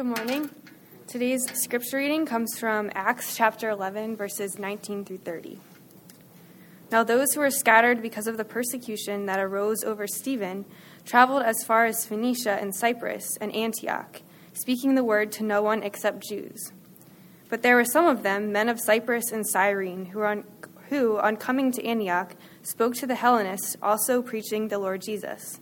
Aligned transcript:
Good 0.00 0.16
morning. 0.16 0.50
Today's 1.06 1.46
scripture 1.52 1.98
reading 1.98 2.24
comes 2.24 2.58
from 2.58 2.90
Acts 2.94 3.36
chapter 3.36 3.68
11, 3.68 4.16
verses 4.16 4.58
19 4.58 5.04
through 5.04 5.18
30. 5.18 5.60
Now, 6.90 7.04
those 7.04 7.26
who 7.34 7.40
were 7.40 7.50
scattered 7.50 8.00
because 8.00 8.26
of 8.26 8.38
the 8.38 8.44
persecution 8.46 9.26
that 9.26 9.38
arose 9.38 9.84
over 9.84 10.06
Stephen 10.06 10.64
traveled 11.04 11.42
as 11.42 11.62
far 11.64 11.84
as 11.84 12.06
Phoenicia 12.06 12.52
and 12.52 12.74
Cyprus 12.74 13.36
and 13.42 13.54
Antioch, 13.54 14.22
speaking 14.54 14.94
the 14.94 15.04
word 15.04 15.30
to 15.32 15.44
no 15.44 15.60
one 15.60 15.82
except 15.82 16.26
Jews. 16.26 16.72
But 17.50 17.60
there 17.60 17.76
were 17.76 17.84
some 17.84 18.06
of 18.06 18.22
them, 18.22 18.50
men 18.50 18.70
of 18.70 18.80
Cyprus 18.80 19.30
and 19.30 19.46
Cyrene, 19.46 20.06
who, 20.06 20.22
on, 20.22 20.44
who, 20.88 21.18
on 21.18 21.36
coming 21.36 21.72
to 21.72 21.84
Antioch, 21.84 22.36
spoke 22.62 22.94
to 22.94 23.06
the 23.06 23.16
Hellenists, 23.16 23.76
also 23.82 24.22
preaching 24.22 24.68
the 24.68 24.78
Lord 24.78 25.02
Jesus. 25.02 25.60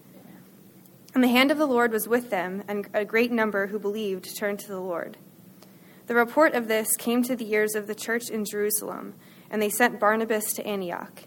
And 1.14 1.24
the 1.24 1.28
hand 1.28 1.50
of 1.50 1.58
the 1.58 1.66
Lord 1.66 1.92
was 1.92 2.06
with 2.06 2.30
them, 2.30 2.62
and 2.68 2.88
a 2.92 3.04
great 3.04 3.32
number 3.32 3.68
who 3.68 3.78
believed 3.78 4.36
turned 4.36 4.58
to 4.60 4.68
the 4.68 4.80
Lord. 4.80 5.16
The 6.06 6.14
report 6.14 6.54
of 6.54 6.68
this 6.68 6.96
came 6.96 7.22
to 7.24 7.36
the 7.36 7.52
ears 7.52 7.74
of 7.74 7.86
the 7.86 7.94
church 7.94 8.30
in 8.30 8.44
Jerusalem, 8.44 9.14
and 9.50 9.60
they 9.60 9.70
sent 9.70 10.00
Barnabas 10.00 10.52
to 10.54 10.66
Antioch. 10.66 11.24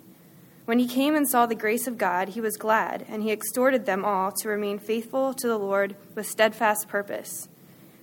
When 0.65 0.79
he 0.79 0.87
came 0.87 1.15
and 1.15 1.27
saw 1.27 1.45
the 1.45 1.55
grace 1.55 1.87
of 1.87 1.97
God, 1.97 2.29
he 2.29 2.41
was 2.41 2.55
glad, 2.55 3.05
and 3.09 3.23
he 3.23 3.31
exhorted 3.31 3.85
them 3.85 4.05
all 4.05 4.31
to 4.31 4.49
remain 4.49 4.79
faithful 4.79 5.33
to 5.33 5.47
the 5.47 5.57
Lord 5.57 5.95
with 6.15 6.29
steadfast 6.29 6.87
purpose. 6.87 7.49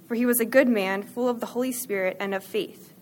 For 0.06 0.14
he 0.14 0.26
was 0.26 0.40
a 0.40 0.44
good 0.44 0.68
man, 0.68 1.02
full 1.02 1.28
of 1.28 1.40
the 1.40 1.46
Holy 1.46 1.72
Spirit 1.72 2.16
and 2.18 2.34
of 2.34 2.44
faith. 2.44 2.92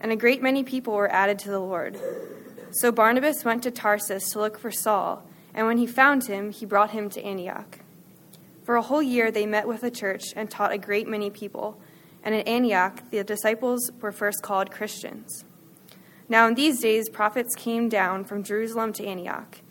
And 0.00 0.12
a 0.12 0.16
great 0.16 0.42
many 0.42 0.62
people 0.62 0.94
were 0.94 1.12
added 1.12 1.38
to 1.40 1.50
the 1.50 1.60
Lord. 1.60 1.98
So 2.70 2.92
Barnabas 2.92 3.44
went 3.44 3.62
to 3.64 3.70
Tarsus 3.70 4.30
to 4.30 4.38
look 4.38 4.58
for 4.58 4.70
Saul, 4.70 5.24
and 5.52 5.66
when 5.66 5.78
he 5.78 5.86
found 5.86 6.26
him, 6.26 6.50
he 6.52 6.66
brought 6.66 6.90
him 6.90 7.10
to 7.10 7.22
Antioch. 7.22 7.80
For 8.68 8.76
a 8.76 8.82
whole 8.82 9.00
year 9.00 9.30
they 9.30 9.46
met 9.46 9.66
with 9.66 9.80
the 9.80 9.90
church 9.90 10.24
and 10.36 10.50
taught 10.50 10.72
a 10.72 10.76
great 10.76 11.08
many 11.08 11.30
people, 11.30 11.80
and 12.22 12.34
at 12.34 12.46
Antioch 12.46 13.02
the 13.10 13.24
disciples 13.24 13.90
were 14.02 14.12
first 14.12 14.42
called 14.42 14.70
Christians. 14.70 15.46
Now 16.28 16.46
in 16.46 16.54
these 16.54 16.78
days 16.78 17.08
prophets 17.08 17.54
came 17.54 17.88
down 17.88 18.24
from 18.24 18.44
Jerusalem 18.44 18.92
to 18.92 19.06
Antioch, 19.06 19.62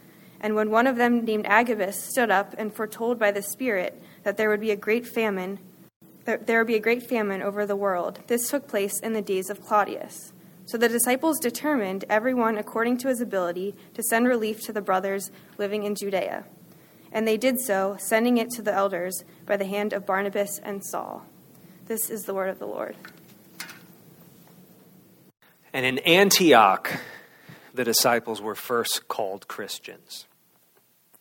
and 0.41 0.55
when 0.55 0.71
one 0.71 0.87
of 0.87 0.95
them 0.95 1.23
named 1.23 1.45
Agabus 1.45 2.05
stood 2.09 2.31
up 2.31 2.55
and 2.57 2.73
foretold 2.73 3.19
by 3.19 3.29
the 3.29 3.43
Spirit 3.43 4.01
that 4.23 4.35
there 4.35 4.49
would 4.49 4.61
be 4.61 4.71
a 4.71 4.75
great 4.75 5.05
famine, 5.05 5.59
there 6.25 6.57
would 6.57 6.65
be 6.65 6.73
a 6.73 6.79
great 6.79 7.07
famine 7.07 7.43
over 7.43 7.67
the 7.67 7.75
world, 7.75 8.21
this 8.25 8.49
took 8.49 8.67
place 8.67 8.99
in 9.01 9.13
the 9.13 9.21
days 9.21 9.51
of 9.51 9.61
Claudius. 9.61 10.33
So 10.65 10.75
the 10.79 10.89
disciples 10.89 11.37
determined, 11.37 12.03
everyone 12.09 12.57
according 12.57 12.97
to 12.97 13.09
his 13.09 13.21
ability, 13.21 13.75
to 13.93 14.01
send 14.01 14.27
relief 14.27 14.61
to 14.63 14.73
the 14.73 14.81
brothers 14.81 15.29
living 15.59 15.83
in 15.83 15.93
Judea. 15.93 16.45
And 17.11 17.27
they 17.27 17.37
did 17.37 17.59
so, 17.59 17.95
sending 17.99 18.37
it 18.37 18.49
to 18.51 18.61
the 18.61 18.73
elders 18.73 19.23
by 19.45 19.57
the 19.57 19.65
hand 19.65 19.93
of 19.93 20.05
Barnabas 20.05 20.59
and 20.63 20.83
Saul. 20.85 21.25
This 21.85 22.09
is 22.09 22.23
the 22.23 22.33
word 22.33 22.49
of 22.49 22.59
the 22.59 22.67
Lord. 22.67 22.95
And 25.73 25.85
in 25.85 25.99
Antioch, 25.99 26.99
the 27.73 27.83
disciples 27.83 28.41
were 28.41 28.55
first 28.55 29.07
called 29.07 29.47
Christians. 29.47 30.25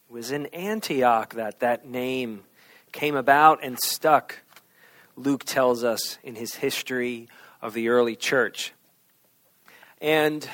It 0.08 0.12
was 0.12 0.30
in 0.30 0.46
Antioch 0.46 1.34
that 1.34 1.60
that 1.60 1.86
name 1.86 2.44
came 2.92 3.16
about 3.16 3.62
and 3.62 3.78
stuck, 3.78 4.38
Luke 5.16 5.44
tells 5.44 5.84
us 5.84 6.18
in 6.22 6.34
his 6.34 6.54
history 6.56 7.28
of 7.60 7.74
the 7.74 7.88
early 7.88 8.16
church. 8.16 8.72
And 10.00 10.48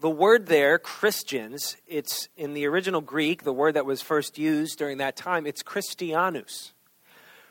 the 0.00 0.10
word 0.10 0.46
there, 0.46 0.78
Christians, 0.78 1.76
it's 1.86 2.28
in 2.36 2.54
the 2.54 2.66
original 2.66 3.00
Greek, 3.00 3.42
the 3.42 3.52
word 3.52 3.74
that 3.74 3.86
was 3.86 4.02
first 4.02 4.38
used 4.38 4.78
during 4.78 4.98
that 4.98 5.16
time, 5.16 5.46
it's 5.46 5.62
Christianus, 5.62 6.72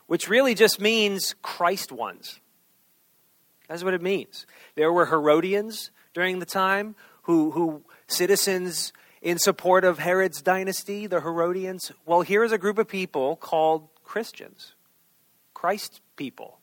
which 0.07 0.29
really 0.29 0.53
just 0.53 0.79
means 0.79 1.35
Christ 1.41 1.91
ones. 1.91 2.39
That's 3.67 3.83
what 3.83 3.93
it 3.93 4.01
means. 4.01 4.45
There 4.75 4.91
were 4.91 5.05
Herodians 5.05 5.91
during 6.13 6.39
the 6.39 6.45
time 6.45 6.95
who, 7.23 7.51
who 7.51 7.83
citizens 8.07 8.91
in 9.21 9.39
support 9.39 9.85
of 9.85 9.99
Herod's 9.99 10.41
dynasty, 10.41 11.07
the 11.07 11.21
Herodians. 11.21 11.91
Well, 12.05 12.21
here 12.21 12.43
is 12.43 12.51
a 12.51 12.57
group 12.57 12.77
of 12.77 12.87
people 12.87 13.37
called 13.37 13.87
Christians, 14.03 14.73
Christ 15.53 16.01
people, 16.17 16.59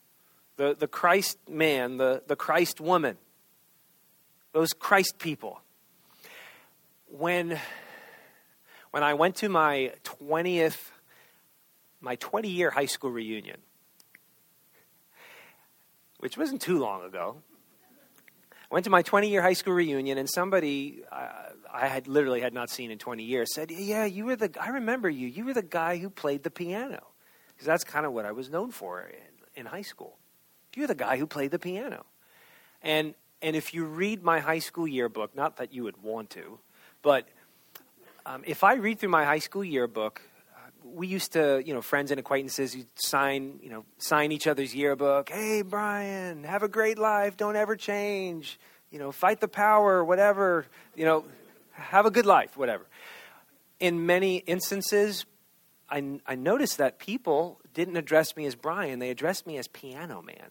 the, 0.57 0.77
the 0.79 0.87
Christ 0.87 1.39
man, 1.49 1.97
the, 1.97 2.23
the 2.27 2.37
Christ 2.37 2.81
woman, 2.81 3.17
those 4.53 4.75
Christ 4.75 5.19
people 5.19 5.63
when 7.11 7.59
when 8.91 9.03
I 9.03 9.15
went 9.15 9.37
to 9.37 9.49
my 9.49 9.93
20th 10.05 10.79
my 12.01 12.17
20 12.17 12.49
year 12.49 12.71
high 12.71 12.87
school 12.87 13.11
reunion, 13.11 13.59
which 16.19 16.37
wasn't 16.37 16.63
too 16.63 16.79
long 16.79 17.05
ago. 17.05 17.37
I 18.71 18.75
went 18.75 18.85
to 18.85 18.91
my 18.91 19.03
20 19.03 19.29
year 19.29 19.43
high 19.43 19.53
school 19.53 19.75
reunion, 19.75 20.17
and 20.17 20.29
somebody 20.31 21.03
uh, 21.11 21.29
I 21.73 21.89
had 21.89 22.09
literally 22.09 22.41
had 22.41 22.55
not 22.55 22.71
seen 22.71 22.91
in 22.91 22.99
20 22.99 23.25
years 23.25 23.55
said, 23.55 23.71
"Yeah, 23.71 24.05
you 24.05 24.27
were 24.27 24.37
the. 24.37 24.51
I 24.61 24.69
remember 24.69 25.11
you. 25.11 25.27
You 25.27 25.45
were 25.45 25.55
the 25.55 25.63
guy 25.63 25.99
who 25.99 26.09
played 26.09 26.43
the 26.43 26.51
piano, 26.51 27.03
because 27.49 27.67
that's 27.67 27.85
kind 27.85 28.07
of 28.07 28.13
what 28.13 28.25
I 28.25 28.33
was 28.33 28.49
known 28.49 28.71
for 28.71 29.03
in, 29.03 29.61
in 29.61 29.67
high 29.67 29.83
school. 29.83 30.19
You're 30.77 30.87
the 30.87 30.95
guy 30.95 31.17
who 31.17 31.27
played 31.27 31.51
the 31.51 31.59
piano." 31.59 32.07
And 32.83 33.15
and 33.43 33.57
if 33.57 33.75
you 33.75 33.85
read 33.85 34.23
my 34.23 34.39
high 34.39 34.61
school 34.61 34.87
yearbook, 34.87 35.35
not 35.35 35.57
that 35.57 35.75
you 35.75 35.83
would 35.85 36.03
want 36.03 36.31
to, 36.31 36.61
but 37.03 37.29
um, 38.27 38.43
if 38.47 38.63
I 38.63 38.75
read 38.75 38.99
through 38.99 39.09
my 39.11 39.25
high 39.25 39.39
school 39.39 39.65
yearbook, 39.65 40.21
uh, 40.55 40.71
we 40.85 41.07
used 41.07 41.33
to, 41.33 41.63
you 41.65 41.75
know, 41.75 41.81
friends 41.81 42.11
and 42.11 42.21
acquaintances, 42.21 42.77
you'd 42.77 42.87
sign, 42.95 43.59
you 43.63 43.71
know, 43.71 43.85
sign 43.99 44.33
each 44.33 44.47
other's 44.47 44.75
yearbook. 44.75 45.31
Hey, 45.31 45.63
Brian, 45.63 46.45
have 46.45 46.63
a 46.63 46.69
great 46.69 46.99
life. 46.99 47.37
Don't 47.37 47.57
ever 47.57 47.77
change. 47.77 48.59
You 48.91 48.99
know, 48.99 49.13
fight 49.13 49.41
the 49.41 49.49
power, 49.49 50.05
whatever. 50.05 50.67
You 50.95 51.05
know, 51.05 51.25
have 51.73 52.07
a 52.07 52.11
good 52.11 52.27
life, 52.27 52.57
whatever. 52.57 52.87
In 53.79 54.07
many 54.07 54.37
instances, 54.37 55.25
I, 55.89 56.21
I 56.27 56.35
noticed 56.35 56.79
that 56.79 56.99
people 56.99 57.61
didn't 57.73 57.97
address 57.97 58.37
me 58.37 58.47
as 58.47 58.55
Brian, 58.55 58.99
they 58.99 59.11
addressed 59.11 59.47
me 59.47 59.57
as 59.59 59.69
Piano 59.69 60.23
Man. 60.23 60.51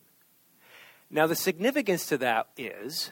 Now, 1.11 1.27
the 1.27 1.35
significance 1.35 2.05
to 2.07 2.17
that 2.19 2.49
is 2.57 3.11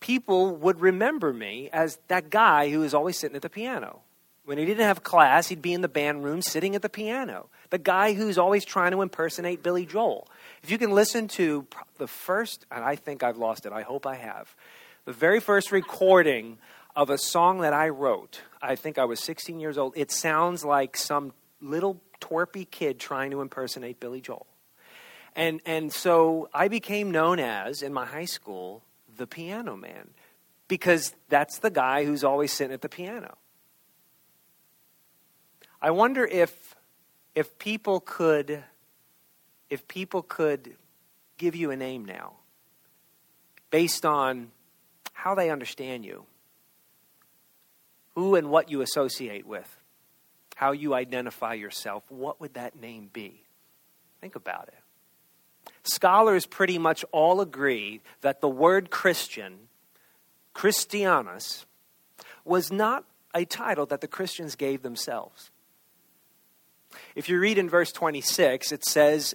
people 0.00 0.54
would 0.56 0.80
remember 0.80 1.32
me 1.32 1.70
as 1.72 1.98
that 2.08 2.30
guy 2.30 2.70
who 2.70 2.80
was 2.80 2.94
always 2.94 3.18
sitting 3.18 3.36
at 3.36 3.42
the 3.42 3.50
piano. 3.50 4.00
When 4.44 4.56
he 4.56 4.64
didn't 4.64 4.84
have 4.84 5.02
class, 5.02 5.48
he'd 5.48 5.60
be 5.60 5.74
in 5.74 5.82
the 5.82 5.88
band 5.88 6.24
room 6.24 6.40
sitting 6.40 6.74
at 6.74 6.80
the 6.80 6.88
piano. 6.88 7.50
The 7.70 7.78
guy 7.78 8.14
who's 8.14 8.38
always 8.38 8.64
trying 8.64 8.92
to 8.92 9.02
impersonate 9.02 9.62
Billy 9.62 9.84
Joel. 9.84 10.26
If 10.62 10.70
you 10.70 10.78
can 10.78 10.92
listen 10.92 11.28
to 11.28 11.66
the 11.98 12.06
first, 12.06 12.64
and 12.70 12.82
I 12.82 12.96
think 12.96 13.22
I've 13.22 13.36
lost 13.36 13.66
it, 13.66 13.72
I 13.72 13.82
hope 13.82 14.06
I 14.06 14.14
have, 14.14 14.54
the 15.04 15.12
very 15.12 15.40
first 15.40 15.70
recording 15.70 16.58
of 16.96 17.10
a 17.10 17.18
song 17.18 17.60
that 17.60 17.74
I 17.74 17.90
wrote, 17.90 18.40
I 18.62 18.74
think 18.74 18.98
I 18.98 19.04
was 19.04 19.20
16 19.20 19.60
years 19.60 19.76
old, 19.76 19.92
it 19.96 20.10
sounds 20.10 20.64
like 20.64 20.96
some 20.96 21.32
little 21.60 22.00
twerpy 22.20 22.68
kid 22.70 22.98
trying 22.98 23.30
to 23.32 23.40
impersonate 23.40 24.00
Billy 24.00 24.20
Joel. 24.20 24.46
And, 25.36 25.60
and 25.66 25.92
so 25.92 26.48
I 26.52 26.68
became 26.68 27.10
known 27.10 27.38
as, 27.38 27.82
in 27.82 27.92
my 27.92 28.06
high 28.06 28.24
school, 28.24 28.82
the 29.18 29.26
piano 29.26 29.76
man 29.76 30.10
because 30.68 31.14
that's 31.28 31.58
the 31.58 31.70
guy 31.70 32.04
who's 32.04 32.24
always 32.24 32.52
sitting 32.52 32.72
at 32.72 32.82
the 32.82 32.88
piano. 32.88 33.36
I 35.80 35.90
wonder 35.90 36.24
if 36.24 36.74
if 37.34 37.58
people 37.58 38.00
could 38.00 38.64
if 39.70 39.86
people 39.86 40.22
could 40.22 40.76
give 41.36 41.54
you 41.54 41.70
a 41.70 41.76
name 41.76 42.04
now 42.04 42.32
based 43.70 44.06
on 44.06 44.50
how 45.12 45.34
they 45.34 45.50
understand 45.50 46.04
you, 46.04 46.24
who 48.14 48.34
and 48.34 48.50
what 48.50 48.70
you 48.70 48.80
associate 48.80 49.46
with, 49.46 49.68
how 50.56 50.72
you 50.72 50.94
identify 50.94 51.54
yourself, 51.54 52.02
what 52.10 52.40
would 52.40 52.54
that 52.54 52.80
name 52.80 53.10
be? 53.12 53.42
Think 54.20 54.34
about 54.36 54.68
it 54.68 54.77
scholars 55.82 56.46
pretty 56.46 56.78
much 56.78 57.04
all 57.12 57.40
agree 57.40 58.00
that 58.20 58.40
the 58.40 58.48
word 58.48 58.90
Christian, 58.90 59.68
Christianus, 60.54 61.64
was 62.44 62.72
not 62.72 63.04
a 63.34 63.44
title 63.44 63.86
that 63.86 64.00
the 64.00 64.08
Christians 64.08 64.56
gave 64.56 64.82
themselves. 64.82 65.50
If 67.14 67.28
you 67.28 67.38
read 67.38 67.58
in 67.58 67.68
verse 67.68 67.92
26, 67.92 68.72
it 68.72 68.84
says, 68.84 69.34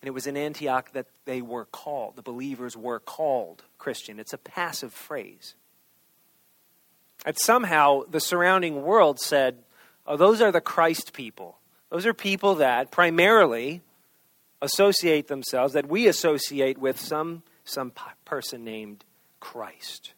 and 0.00 0.08
it 0.08 0.12
was 0.12 0.26
in 0.26 0.36
Antioch 0.36 0.92
that 0.92 1.06
they 1.24 1.42
were 1.42 1.64
called, 1.66 2.16
the 2.16 2.22
believers 2.22 2.76
were 2.76 3.00
called 3.00 3.62
Christian. 3.78 4.18
It's 4.18 4.32
a 4.32 4.38
passive 4.38 4.92
phrase. 4.92 5.54
And 7.24 7.36
somehow 7.38 8.02
the 8.08 8.20
surrounding 8.20 8.82
world 8.82 9.18
said, 9.18 9.58
oh, 10.06 10.16
those 10.16 10.40
are 10.40 10.52
the 10.52 10.60
Christ 10.60 11.12
people. 11.12 11.58
Those 11.90 12.06
are 12.06 12.14
people 12.14 12.56
that 12.56 12.90
primarily 12.90 13.82
associate 14.60 15.28
themselves, 15.28 15.74
that 15.74 15.88
we 15.88 16.08
associate 16.08 16.78
with 16.78 17.00
some, 17.00 17.42
some 17.64 17.92
person 18.24 18.64
named 18.64 19.04
Christ. 19.40 20.14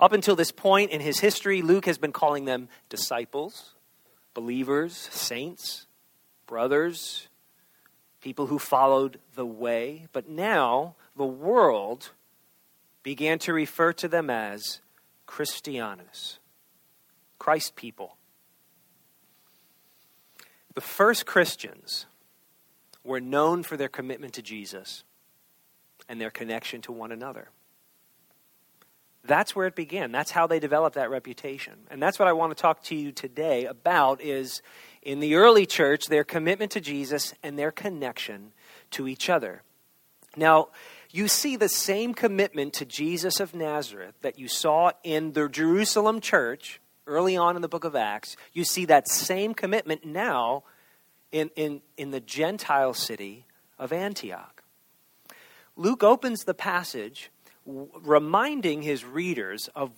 Up 0.00 0.12
until 0.12 0.36
this 0.36 0.52
point 0.52 0.90
in 0.90 1.00
his 1.00 1.20
history, 1.20 1.62
Luke 1.62 1.86
has 1.86 1.98
been 1.98 2.12
calling 2.12 2.44
them 2.44 2.68
disciples, 2.88 3.74
believers, 4.34 4.94
saints, 5.10 5.86
brothers, 6.46 7.28
people 8.20 8.46
who 8.46 8.58
followed 8.58 9.18
the 9.34 9.46
way, 9.46 10.06
but 10.12 10.28
now 10.28 10.94
the 11.16 11.24
world 11.24 12.10
began 13.02 13.38
to 13.40 13.52
refer 13.52 13.92
to 13.92 14.08
them 14.08 14.30
as 14.30 14.80
Christianos, 15.26 16.38
Christ 17.38 17.74
people. 17.74 18.16
The 20.74 20.80
first 20.80 21.26
Christians 21.26 22.06
were 23.08 23.20
known 23.20 23.62
for 23.62 23.76
their 23.76 23.88
commitment 23.88 24.34
to 24.34 24.42
Jesus 24.42 25.02
and 26.08 26.20
their 26.20 26.30
connection 26.30 26.80
to 26.82 26.92
one 26.92 27.10
another. 27.10 27.48
That's 29.24 29.56
where 29.56 29.66
it 29.66 29.74
began. 29.74 30.12
That's 30.12 30.30
how 30.30 30.46
they 30.46 30.60
developed 30.60 30.94
that 30.94 31.10
reputation. 31.10 31.74
And 31.90 32.02
that's 32.02 32.18
what 32.18 32.28
I 32.28 32.32
want 32.32 32.56
to 32.56 32.60
talk 32.60 32.82
to 32.84 32.94
you 32.94 33.10
today 33.12 33.64
about 33.66 34.20
is 34.20 34.62
in 35.02 35.20
the 35.20 35.34
early 35.34 35.66
church 35.66 36.06
their 36.06 36.24
commitment 36.24 36.72
to 36.72 36.80
Jesus 36.80 37.34
and 37.42 37.58
their 37.58 37.70
connection 37.70 38.52
to 38.92 39.08
each 39.08 39.28
other. 39.28 39.62
Now, 40.36 40.68
you 41.10 41.26
see 41.26 41.56
the 41.56 41.68
same 41.68 42.14
commitment 42.14 42.74
to 42.74 42.84
Jesus 42.84 43.40
of 43.40 43.54
Nazareth 43.54 44.14
that 44.20 44.38
you 44.38 44.48
saw 44.48 44.92
in 45.02 45.32
the 45.32 45.48
Jerusalem 45.48 46.20
church 46.20 46.80
early 47.06 47.36
on 47.36 47.56
in 47.56 47.62
the 47.62 47.68
book 47.68 47.84
of 47.84 47.96
Acts. 47.96 48.36
You 48.52 48.64
see 48.64 48.84
that 48.84 49.08
same 49.08 49.54
commitment 49.54 50.04
now 50.04 50.64
in, 51.32 51.50
in, 51.56 51.82
in 51.96 52.10
the 52.10 52.20
Gentile 52.20 52.94
city 52.94 53.46
of 53.78 53.92
Antioch. 53.92 54.62
Luke 55.76 56.02
opens 56.02 56.44
the 56.44 56.54
passage 56.54 57.30
w- 57.66 57.88
reminding 58.02 58.82
his 58.82 59.04
readers 59.04 59.68
of 59.74 59.92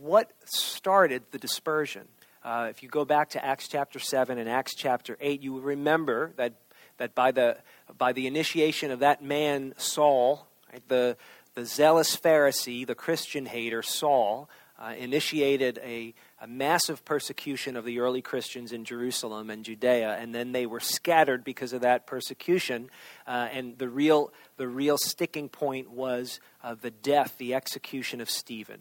what 0.00 0.32
started 0.44 1.22
the 1.30 1.38
dispersion. 1.38 2.08
Uh, 2.44 2.66
if 2.70 2.82
you 2.82 2.88
go 2.88 3.04
back 3.04 3.30
to 3.30 3.44
Acts 3.44 3.68
chapter 3.68 3.98
7 3.98 4.36
and 4.36 4.48
Acts 4.48 4.74
chapter 4.74 5.16
8, 5.20 5.40
you 5.40 5.52
will 5.52 5.60
remember 5.60 6.32
that, 6.36 6.54
that 6.98 7.14
by, 7.14 7.30
the, 7.30 7.56
by 7.96 8.12
the 8.12 8.26
initiation 8.26 8.90
of 8.90 8.98
that 8.98 9.22
man, 9.22 9.74
Saul, 9.76 10.46
right, 10.72 10.82
the, 10.88 11.16
the 11.54 11.64
zealous 11.64 12.16
Pharisee, 12.16 12.86
the 12.86 12.96
Christian 12.96 13.46
hater, 13.46 13.82
Saul, 13.82 14.48
uh, 14.78 14.94
initiated 14.98 15.78
a, 15.84 16.14
a 16.42 16.46
massive 16.48 17.04
persecution 17.04 17.76
of 17.76 17.84
the 17.84 18.00
early 18.00 18.20
Christians 18.20 18.72
in 18.72 18.84
Jerusalem 18.84 19.48
and 19.48 19.64
Judea, 19.64 20.16
and 20.18 20.34
then 20.34 20.50
they 20.50 20.66
were 20.66 20.80
scattered 20.80 21.44
because 21.44 21.72
of 21.72 21.82
that 21.82 22.04
persecution. 22.04 22.90
Uh, 23.28 23.48
and 23.52 23.78
the 23.78 23.88
real, 23.88 24.32
the 24.56 24.66
real 24.66 24.98
sticking 24.98 25.48
point 25.48 25.92
was 25.92 26.40
uh, 26.64 26.74
the 26.74 26.90
death, 26.90 27.36
the 27.38 27.54
execution 27.54 28.20
of 28.20 28.28
Stephen. 28.28 28.80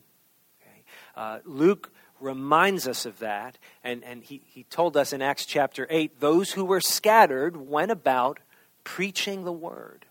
Okay? 0.59 0.83
Uh, 1.15 1.39
Luke 1.45 1.91
reminds 2.19 2.87
us 2.87 3.05
of 3.05 3.19
that, 3.19 3.59
and, 3.83 4.03
and 4.03 4.23
he, 4.23 4.41
he 4.47 4.63
told 4.63 4.97
us 4.97 5.13
in 5.13 5.21
Acts 5.21 5.45
chapter 5.45 5.85
8 5.91 6.19
those 6.19 6.51
who 6.53 6.65
were 6.65 6.81
scattered 6.81 7.57
went 7.57 7.91
about 7.91 8.39
preaching 8.83 9.43
the 9.43 9.53
word. 9.53 10.07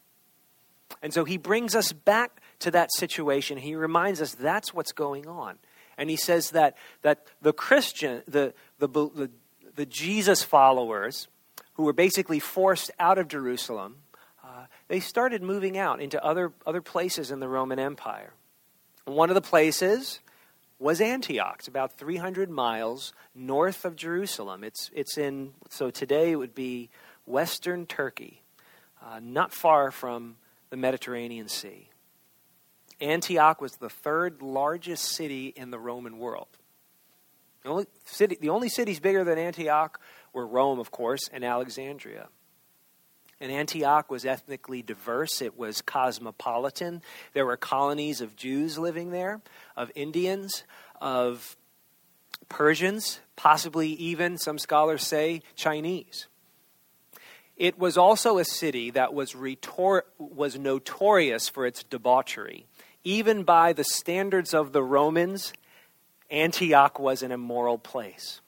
And 1.03 1.13
so 1.13 1.25
he 1.25 1.37
brings 1.37 1.75
us 1.75 1.93
back 1.93 2.41
to 2.61 2.71
that 2.71 2.93
situation. 2.93 3.59
He 3.59 3.75
reminds 3.75 4.21
us 4.21 4.35
that's 4.35 4.73
what's 4.73 4.93
going 4.93 5.27
on. 5.27 5.59
And 6.01 6.09
he 6.09 6.17
says 6.17 6.53
that, 6.53 6.79
that 7.03 7.27
the 7.43 7.53
Christian, 7.53 8.23
the, 8.27 8.55
the, 8.79 8.89
the, 8.89 9.31
the 9.77 9.85
Jesus 9.85 10.43
followers, 10.43 11.29
who 11.75 11.83
were 11.83 11.93
basically 11.93 12.41
forced 12.41 12.91
out 12.99 13.19
of 13.19 13.29
Jerusalem, 13.29 13.97
uh, 14.43 14.65
they 14.89 14.99
started 14.99 15.43
moving 15.43 15.77
out 15.77 16.01
into 16.01 16.23
other, 16.25 16.55
other 16.67 16.81
places 16.81 17.31
in 17.31 17.39
the 17.41 17.49
Roman 17.49 17.79
Empire. 17.79 18.33
One 19.05 19.29
of 19.29 19.35
the 19.35 19.43
places 19.43 20.21
was 20.79 21.03
Antioch. 21.03 21.57
It's 21.59 21.69
about 21.69 21.99
300 21.99 22.49
miles 22.49 23.13
north 23.35 23.85
of 23.85 23.95
Jerusalem. 23.95 24.65
It's, 24.65 24.91
it's 24.95 25.19
in, 25.19 25.53
so 25.69 25.91
today 25.91 26.31
it 26.31 26.37
would 26.37 26.55
be 26.55 26.89
western 27.27 27.85
Turkey, 27.85 28.41
uh, 29.05 29.21
not 29.23 29.53
far 29.53 29.91
from 29.91 30.37
the 30.71 30.79
Mediterranean 30.79 31.49
Sea. 31.49 31.90
Antioch 33.01 33.61
was 33.61 33.77
the 33.77 33.89
third 33.89 34.43
largest 34.43 35.05
city 35.05 35.49
in 35.49 35.71
the 35.71 35.79
Roman 35.79 36.19
world. 36.19 36.49
The 37.63 37.69
only, 37.71 37.87
city, 38.05 38.39
the 38.41 38.49
only 38.49 38.69
cities 38.69 39.01
bigger 39.01 39.25
than 39.25 39.39
Antioch 39.39 40.01
were 40.33 40.47
Rome, 40.47 40.79
of 40.79 40.91
course, 40.91 41.29
and 41.33 41.45
Alexandria. 41.45 42.29
And 43.41 43.51
Antioch 43.51 44.11
was 44.11 44.25
ethnically 44.25 44.83
diverse. 44.83 45.41
It 45.41 45.59
was 45.59 45.81
cosmopolitan. 45.81 47.03
There 47.33 47.47
were 47.47 47.57
colonies 47.57 48.21
of 48.21 48.37
Jews 48.37 48.79
living 48.79 49.11
there, 49.11 49.41
of 49.77 49.91
Indians, 49.95 50.65
of 51.01 51.57
Persians, 52.49 53.21
possibly 53.37 53.89
even, 53.93 54.37
some 54.37 54.59
scholars 54.59 55.07
say, 55.07 55.43
Chinese. 55.55 56.27
It 57.57 57.79
was 57.79 57.97
also 57.97 58.39
a 58.39 58.45
city 58.45 58.91
that 58.91 59.15
was, 59.15 59.35
retor- 59.35 60.03
was 60.19 60.59
notorious 60.59 61.49
for 61.49 61.67
its 61.67 61.83
debauchery. 61.83 62.67
Even 63.05 63.45
by 63.45 63.73
the 63.73 63.85
standards 63.85 64.53
of 64.55 64.73
the 64.73 64.83
Romans, 64.83 65.53
Antioch 66.31 66.99
was 66.99 67.23
an 67.23 67.33
immoral 67.33 67.79
place. 67.79 68.41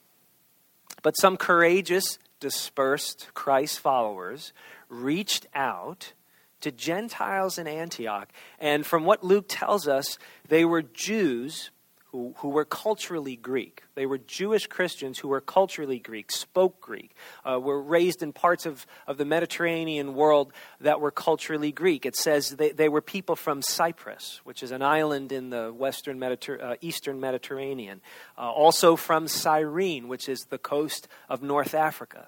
But 1.01 1.17
some 1.17 1.37
courageous, 1.37 2.17
dispersed 2.39 3.29
Christ 3.33 3.79
followers 3.79 4.51
reached 4.89 5.47
out 5.55 6.11
to 6.59 6.71
Gentiles 6.71 7.57
in 7.57 7.67
Antioch. 7.67 8.29
And 8.59 8.85
from 8.85 9.05
what 9.05 9.23
Luke 9.23 9.45
tells 9.47 9.87
us, 9.87 10.17
they 10.47 10.65
were 10.65 10.81
Jews 10.81 11.71
who, 12.13 12.35
who 12.37 12.49
were 12.49 12.63
culturally 12.63 13.35
Greek. 13.35 13.81
They 13.95 14.05
were 14.05 14.19
Jewish 14.19 14.67
Christians 14.67 15.17
who 15.17 15.29
were 15.29 15.41
culturally 15.41 15.97
Greek, 15.97 16.31
spoke 16.31 16.79
Greek, 16.79 17.15
uh, 17.43 17.59
were 17.59 17.81
raised 17.81 18.21
in 18.21 18.31
parts 18.33 18.67
of, 18.67 18.85
of 19.07 19.17
the 19.17 19.25
Mediterranean 19.25 20.13
world 20.13 20.53
that 20.79 21.01
were 21.01 21.09
culturally 21.09 21.71
Greek. 21.71 22.05
It 22.05 22.15
says 22.15 22.51
they, 22.51 22.71
they 22.71 22.87
were 22.87 23.01
people 23.01 23.35
from 23.35 23.63
Cyprus, 23.63 24.41
which 24.43 24.61
is 24.61 24.71
an 24.71 24.83
island 24.83 25.31
in 25.31 25.49
the 25.49 25.73
western 25.73 26.19
Mediter- 26.19 26.63
uh, 26.63 26.75
eastern 26.81 27.19
Mediterranean, 27.19 27.99
uh, 28.37 28.41
also 28.41 28.95
from 28.95 29.27
Cyrene, 29.27 30.07
which 30.07 30.29
is 30.29 30.45
the 30.51 30.59
coast 30.59 31.07
of 31.29 31.41
North 31.41 31.73
Africa. 31.73 32.27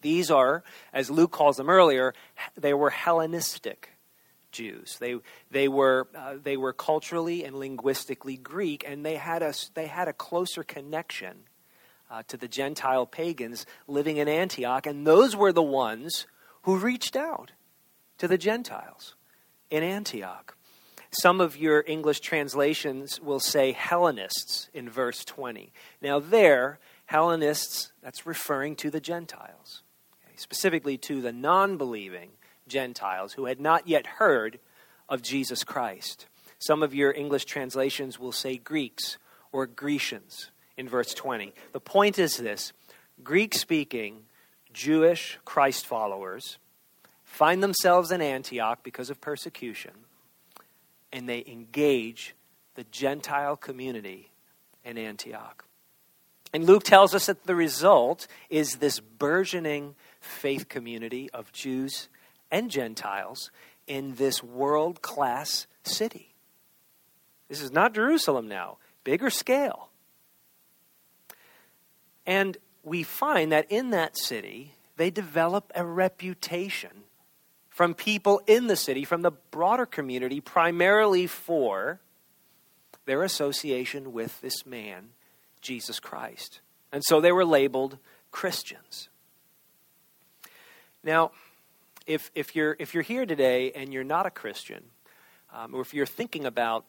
These 0.00 0.30
are, 0.30 0.62
as 0.92 1.10
Luke 1.10 1.32
calls 1.32 1.56
them 1.56 1.68
earlier, 1.68 2.14
they 2.56 2.72
were 2.72 2.90
Hellenistic 2.90 3.95
Jews. 4.56 4.96
They, 4.98 5.16
they, 5.50 5.68
were, 5.68 6.08
uh, 6.16 6.36
they 6.42 6.56
were 6.56 6.72
culturally 6.72 7.44
and 7.44 7.56
linguistically 7.56 8.36
Greek, 8.36 8.84
and 8.86 9.04
they 9.04 9.16
had 9.16 9.42
a, 9.42 9.52
they 9.74 9.86
had 9.86 10.08
a 10.08 10.12
closer 10.12 10.62
connection 10.62 11.44
uh, 12.10 12.22
to 12.28 12.36
the 12.36 12.48
Gentile 12.48 13.06
pagans 13.06 13.66
living 13.86 14.16
in 14.16 14.28
Antioch, 14.28 14.86
and 14.86 15.06
those 15.06 15.36
were 15.36 15.52
the 15.52 15.62
ones 15.62 16.26
who 16.62 16.76
reached 16.76 17.16
out 17.16 17.52
to 18.18 18.26
the 18.26 18.38
Gentiles 18.38 19.14
in 19.70 19.82
Antioch. 19.82 20.56
Some 21.10 21.40
of 21.40 21.56
your 21.56 21.84
English 21.86 22.20
translations 22.20 23.20
will 23.20 23.40
say 23.40 23.72
Hellenists 23.72 24.68
in 24.74 24.88
verse 24.88 25.24
20. 25.24 25.72
Now, 26.02 26.18
there, 26.18 26.78
Hellenists, 27.06 27.92
that's 28.02 28.26
referring 28.26 28.76
to 28.76 28.90
the 28.90 29.00
Gentiles, 29.00 29.82
okay? 30.24 30.34
specifically 30.36 30.98
to 30.98 31.20
the 31.20 31.32
non 31.32 31.76
believing 31.76 32.30
Gentiles 32.68 33.32
who 33.34 33.46
had 33.46 33.60
not 33.60 33.88
yet 33.88 34.06
heard 34.06 34.58
of 35.08 35.22
Jesus 35.22 35.64
Christ. 35.64 36.26
Some 36.58 36.82
of 36.82 36.94
your 36.94 37.12
English 37.12 37.44
translations 37.44 38.18
will 38.18 38.32
say 38.32 38.56
Greeks 38.56 39.18
or 39.52 39.66
Grecians 39.66 40.50
in 40.76 40.88
verse 40.88 41.14
20. 41.14 41.52
The 41.72 41.80
point 41.80 42.18
is 42.18 42.36
this 42.36 42.72
Greek 43.22 43.54
speaking 43.54 44.24
Jewish 44.72 45.38
Christ 45.44 45.86
followers 45.86 46.58
find 47.24 47.62
themselves 47.62 48.10
in 48.10 48.20
Antioch 48.20 48.80
because 48.82 49.10
of 49.10 49.20
persecution, 49.20 49.92
and 51.12 51.28
they 51.28 51.44
engage 51.46 52.34
the 52.74 52.84
Gentile 52.84 53.56
community 53.56 54.30
in 54.84 54.98
Antioch. 54.98 55.64
And 56.52 56.64
Luke 56.64 56.84
tells 56.84 57.14
us 57.14 57.26
that 57.26 57.44
the 57.44 57.54
result 57.54 58.26
is 58.48 58.76
this 58.76 59.00
burgeoning 59.00 59.94
faith 60.20 60.68
community 60.68 61.28
of 61.30 61.52
Jews 61.52 62.08
and 62.50 62.70
Gentiles 62.70 63.50
in 63.86 64.14
this 64.16 64.42
world 64.42 65.02
class 65.02 65.66
city. 65.84 66.34
This 67.48 67.60
is 67.60 67.70
not 67.70 67.94
Jerusalem 67.94 68.48
now, 68.48 68.78
bigger 69.04 69.30
scale. 69.30 69.90
And 72.26 72.56
we 72.82 73.02
find 73.02 73.52
that 73.52 73.70
in 73.70 73.90
that 73.90 74.16
city, 74.16 74.72
they 74.96 75.10
develop 75.10 75.70
a 75.74 75.84
reputation 75.84 76.90
from 77.68 77.94
people 77.94 78.40
in 78.46 78.66
the 78.66 78.76
city, 78.76 79.04
from 79.04 79.22
the 79.22 79.30
broader 79.30 79.86
community, 79.86 80.40
primarily 80.40 81.26
for 81.26 82.00
their 83.04 83.22
association 83.22 84.12
with 84.12 84.40
this 84.40 84.66
man, 84.66 85.10
Jesus 85.60 86.00
Christ. 86.00 86.60
And 86.90 87.04
so 87.04 87.20
they 87.20 87.32
were 87.32 87.44
labeled 87.44 87.98
Christians. 88.30 89.08
Now, 91.04 91.30
if, 92.06 92.30
if, 92.34 92.54
you're, 92.56 92.76
if 92.78 92.94
you're 92.94 93.02
here 93.02 93.26
today 93.26 93.72
and 93.72 93.92
you're 93.92 94.04
not 94.04 94.26
a 94.26 94.30
Christian, 94.30 94.84
um, 95.52 95.74
or 95.74 95.80
if 95.80 95.92
you're 95.94 96.06
thinking 96.06 96.44
about 96.44 96.84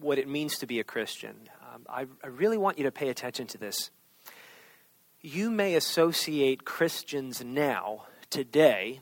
what 0.00 0.18
it 0.18 0.28
means 0.28 0.58
to 0.58 0.66
be 0.66 0.80
a 0.80 0.84
Christian, 0.84 1.36
um, 1.72 1.86
I, 1.88 2.06
I 2.22 2.28
really 2.28 2.58
want 2.58 2.78
you 2.78 2.84
to 2.84 2.92
pay 2.92 3.08
attention 3.08 3.46
to 3.48 3.58
this. 3.58 3.90
You 5.20 5.50
may 5.50 5.74
associate 5.74 6.64
Christians 6.64 7.42
now, 7.44 8.06
today, 8.30 9.00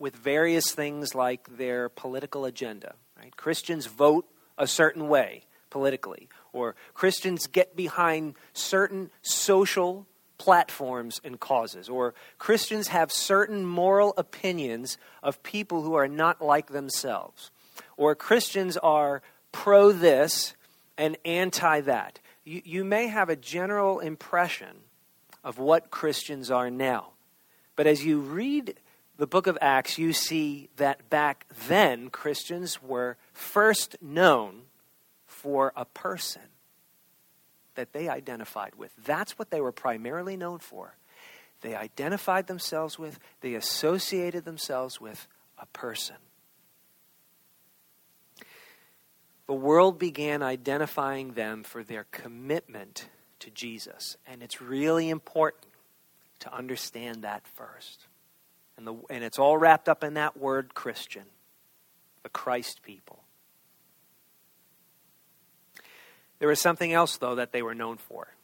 with 0.00 0.16
various 0.16 0.72
things 0.72 1.14
like 1.14 1.58
their 1.58 1.90
political 1.90 2.46
agenda. 2.46 2.94
Right? 3.16 3.36
Christians 3.36 3.86
vote 3.86 4.26
a 4.56 4.66
certain 4.66 5.08
way 5.08 5.44
politically, 5.68 6.28
or 6.52 6.74
Christians 6.94 7.46
get 7.46 7.76
behind 7.76 8.34
certain 8.54 9.10
social 9.22 10.06
platforms 10.40 11.20
and 11.22 11.38
causes, 11.38 11.90
or 11.90 12.14
Christians 12.38 12.88
have 12.88 13.12
certain 13.12 13.66
moral 13.66 14.14
opinions 14.16 14.96
of 15.22 15.42
people 15.42 15.82
who 15.82 15.92
are 15.92 16.08
not 16.08 16.40
like 16.40 16.68
themselves, 16.68 17.50
or 17.98 18.14
Christians 18.14 18.78
are 18.78 19.20
pro 19.52 19.92
this 19.92 20.54
and 20.96 21.18
anti 21.26 21.82
that. 21.82 22.20
You, 22.42 22.62
you 22.64 22.84
may 22.86 23.08
have 23.08 23.28
a 23.28 23.36
general 23.36 24.00
impression 24.00 24.78
of 25.44 25.58
what 25.58 25.90
Christians 25.90 26.50
are 26.50 26.70
now. 26.70 27.08
But 27.76 27.86
as 27.86 28.02
you 28.02 28.20
read 28.20 28.76
the 29.18 29.26
book 29.26 29.46
of 29.46 29.58
Acts, 29.60 29.98
you 29.98 30.14
see 30.14 30.70
that 30.76 31.10
back 31.10 31.44
then 31.68 32.08
Christians 32.08 32.82
were 32.82 33.18
first 33.34 33.94
known 34.00 34.62
for 35.26 35.74
a 35.76 35.84
person 35.84 36.49
that 37.80 37.94
they 37.94 38.10
identified 38.10 38.74
with. 38.76 38.92
That's 39.06 39.38
what 39.38 39.50
they 39.50 39.62
were 39.62 39.72
primarily 39.72 40.36
known 40.36 40.58
for. 40.58 40.96
They 41.62 41.74
identified 41.74 42.46
themselves 42.46 42.98
with, 42.98 43.18
they 43.40 43.54
associated 43.54 44.44
themselves 44.44 45.00
with 45.00 45.26
a 45.58 45.64
person. 45.64 46.16
The 49.46 49.54
world 49.54 49.98
began 49.98 50.42
identifying 50.42 51.32
them 51.32 51.64
for 51.64 51.82
their 51.82 52.04
commitment 52.10 53.08
to 53.38 53.50
Jesus. 53.50 54.18
And 54.26 54.42
it's 54.42 54.60
really 54.60 55.08
important 55.08 55.64
to 56.40 56.54
understand 56.54 57.22
that 57.22 57.46
first. 57.54 58.08
And, 58.76 58.86
the, 58.86 58.94
and 59.08 59.24
it's 59.24 59.38
all 59.38 59.56
wrapped 59.56 59.88
up 59.88 60.04
in 60.04 60.14
that 60.14 60.36
word 60.36 60.74
Christian, 60.74 61.24
the 62.24 62.28
Christ 62.28 62.82
people. 62.82 63.24
There 66.40 66.48
was 66.48 66.60
something 66.60 66.92
else, 66.92 67.18
though, 67.18 67.36
that 67.36 67.52
they 67.52 67.62
were 67.62 67.74
known 67.74 67.96
for 67.96 68.34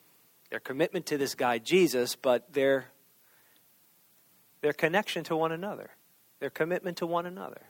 their 0.51 0.61
commitment 0.61 1.07
to 1.07 1.19
this 1.19 1.35
guy, 1.35 1.59
Jesus, 1.59 2.15
but 2.15 2.53
their, 2.53 2.87
their 4.61 4.73
connection 4.73 5.25
to 5.25 5.37
one 5.37 5.51
another, 5.51 5.91
their 6.39 6.51
commitment 6.51 6.99
to 6.99 7.07
one 7.07 7.27
another. 7.27 7.63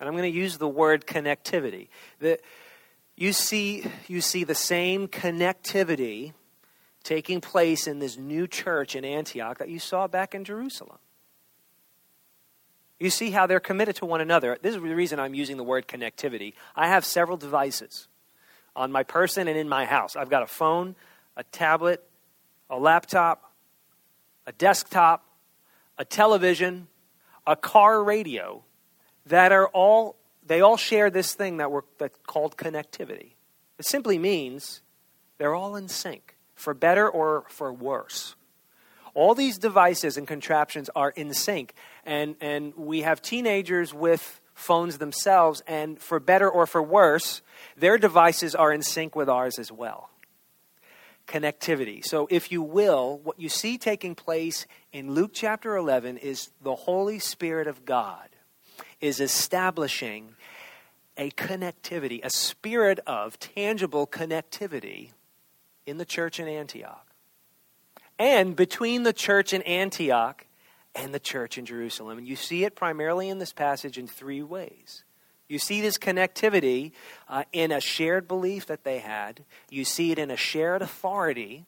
And 0.00 0.08
I'm 0.08 0.16
going 0.16 0.30
to 0.30 0.36
use 0.36 0.58
the 0.58 0.68
word 0.68 1.06
connectivity. 1.06 1.88
The, 2.18 2.40
you, 3.14 3.32
see, 3.32 3.84
you 4.08 4.20
see 4.20 4.42
the 4.42 4.54
same 4.54 5.06
connectivity 5.06 6.32
taking 7.04 7.40
place 7.40 7.86
in 7.86 7.98
this 8.00 8.16
new 8.16 8.46
church 8.48 8.96
in 8.96 9.04
Antioch 9.04 9.58
that 9.58 9.68
you 9.68 9.78
saw 9.78 10.08
back 10.08 10.34
in 10.34 10.44
Jerusalem. 10.44 10.98
You 12.98 13.10
see 13.10 13.30
how 13.30 13.46
they're 13.46 13.60
committed 13.60 13.96
to 13.96 14.06
one 14.06 14.20
another. 14.20 14.58
This 14.60 14.74
is 14.74 14.82
the 14.82 14.94
reason 14.94 15.20
I'm 15.20 15.34
using 15.34 15.56
the 15.56 15.64
word 15.64 15.86
connectivity. 15.86 16.54
I 16.74 16.88
have 16.88 17.04
several 17.04 17.36
devices 17.36 18.08
on 18.76 18.92
my 18.92 19.02
person 19.02 19.48
and 19.48 19.58
in 19.58 19.68
my 19.68 19.84
house. 19.84 20.16
I've 20.16 20.30
got 20.30 20.42
a 20.42 20.46
phone, 20.46 20.96
a 21.36 21.44
tablet, 21.44 22.02
a 22.68 22.78
laptop, 22.78 23.52
a 24.46 24.52
desktop, 24.52 25.24
a 25.98 26.04
television, 26.04 26.88
a 27.46 27.56
car 27.56 28.02
radio 28.02 28.62
that 29.26 29.52
are 29.52 29.68
all 29.68 30.16
they 30.46 30.60
all 30.60 30.76
share 30.76 31.08
this 31.08 31.34
thing 31.34 31.56
that 31.58 31.70
we're 31.70 31.82
that's 31.98 32.18
called 32.26 32.56
connectivity. 32.56 33.32
It 33.78 33.86
simply 33.86 34.18
means 34.18 34.82
they're 35.38 35.54
all 35.54 35.76
in 35.76 35.88
sync 35.88 36.36
for 36.54 36.74
better 36.74 37.08
or 37.08 37.44
for 37.48 37.72
worse. 37.72 38.36
All 39.14 39.34
these 39.34 39.58
devices 39.58 40.16
and 40.16 40.26
contraptions 40.26 40.90
are 40.94 41.10
in 41.10 41.32
sync. 41.34 41.74
And, 42.04 42.34
and 42.40 42.74
we 42.76 43.02
have 43.02 43.22
teenagers 43.22 43.94
with 43.94 44.40
phones 44.54 44.98
themselves, 44.98 45.62
and 45.66 45.98
for 45.98 46.20
better 46.20 46.48
or 46.48 46.66
for 46.66 46.82
worse, 46.82 47.42
their 47.76 47.98
devices 47.98 48.54
are 48.54 48.72
in 48.72 48.82
sync 48.82 49.14
with 49.14 49.28
ours 49.28 49.58
as 49.58 49.70
well. 49.70 50.10
Connectivity. 51.26 52.04
So, 52.04 52.28
if 52.30 52.52
you 52.52 52.62
will, 52.62 53.20
what 53.24 53.40
you 53.40 53.48
see 53.48 53.78
taking 53.78 54.14
place 54.14 54.66
in 54.92 55.12
Luke 55.12 55.30
chapter 55.32 55.76
11 55.76 56.18
is 56.18 56.50
the 56.62 56.74
Holy 56.74 57.18
Spirit 57.18 57.66
of 57.66 57.84
God 57.84 58.28
is 59.00 59.20
establishing 59.20 60.34
a 61.16 61.30
connectivity, 61.30 62.24
a 62.24 62.30
spirit 62.30 63.00
of 63.06 63.38
tangible 63.38 64.06
connectivity 64.06 65.10
in 65.86 65.98
the 65.98 66.04
church 66.04 66.40
in 66.40 66.48
Antioch 66.48 67.06
and 68.18 68.54
between 68.54 69.02
the 69.02 69.12
church 69.12 69.52
in 69.52 69.62
Antioch 69.62 70.46
and 70.94 71.12
the 71.12 71.20
church 71.20 71.58
in 71.58 71.66
Jerusalem. 71.66 72.18
And 72.18 72.26
you 72.26 72.36
see 72.36 72.64
it 72.64 72.76
primarily 72.76 73.28
in 73.28 73.38
this 73.38 73.52
passage 73.52 73.98
in 73.98 74.06
three 74.06 74.42
ways. 74.42 75.04
You 75.48 75.58
see 75.58 75.80
this 75.80 75.98
connectivity 75.98 76.92
uh, 77.28 77.44
in 77.52 77.70
a 77.70 77.80
shared 77.80 78.26
belief 78.26 78.66
that 78.66 78.84
they 78.84 78.98
had, 78.98 79.44
you 79.70 79.84
see 79.84 80.10
it 80.10 80.18
in 80.18 80.30
a 80.30 80.36
shared 80.36 80.82
authority 80.82 81.66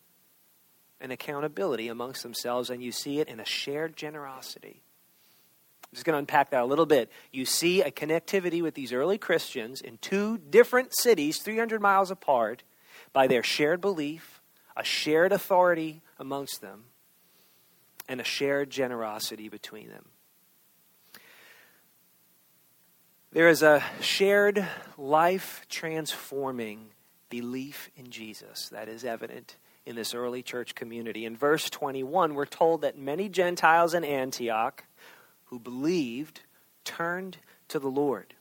and 1.00 1.12
accountability 1.12 1.88
amongst 1.88 2.22
themselves, 2.22 2.70
and 2.70 2.82
you 2.82 2.90
see 2.90 3.20
it 3.20 3.28
in 3.28 3.38
a 3.38 3.44
shared 3.44 3.96
generosity. 3.96 4.82
I'm 5.84 5.94
just 5.94 6.04
going 6.06 6.14
to 6.14 6.18
unpack 6.18 6.50
that 6.50 6.62
a 6.62 6.66
little 6.66 6.86
bit. 6.86 7.10
You 7.32 7.44
see 7.44 7.82
a 7.82 7.90
connectivity 7.90 8.62
with 8.62 8.74
these 8.74 8.92
early 8.92 9.18
Christians 9.18 9.82
in 9.82 9.98
two 9.98 10.38
different 10.38 10.96
cities, 10.96 11.38
300 11.38 11.80
miles 11.80 12.10
apart 12.10 12.62
by 13.12 13.26
their 13.26 13.42
shared 13.42 13.80
belief, 13.80 14.40
a 14.76 14.84
shared 14.84 15.32
authority 15.32 16.02
amongst 16.18 16.60
them, 16.60 16.84
and 18.08 18.20
a 18.20 18.24
shared 18.24 18.70
generosity 18.70 19.48
between 19.48 19.88
them. 19.88 20.04
There 23.32 23.48
is 23.48 23.62
a 23.62 23.82
shared 24.00 24.66
life 24.96 25.66
transforming 25.68 26.86
belief 27.28 27.90
in 27.96 28.10
Jesus 28.10 28.68
that 28.70 28.88
is 28.88 29.04
evident 29.04 29.56
in 29.84 29.94
this 29.94 30.14
early 30.14 30.42
church 30.42 30.74
community. 30.74 31.24
In 31.24 31.36
verse 31.36 31.68
21, 31.68 32.34
we're 32.34 32.46
told 32.46 32.80
that 32.80 32.98
many 32.98 33.28
Gentiles 33.28 33.94
in 33.94 34.04
Antioch 34.04 34.84
who 35.44 35.58
believed 35.58 36.40
turned 36.84 37.38
to 37.68 37.78
the 37.78 37.88
Lord. 37.88 38.34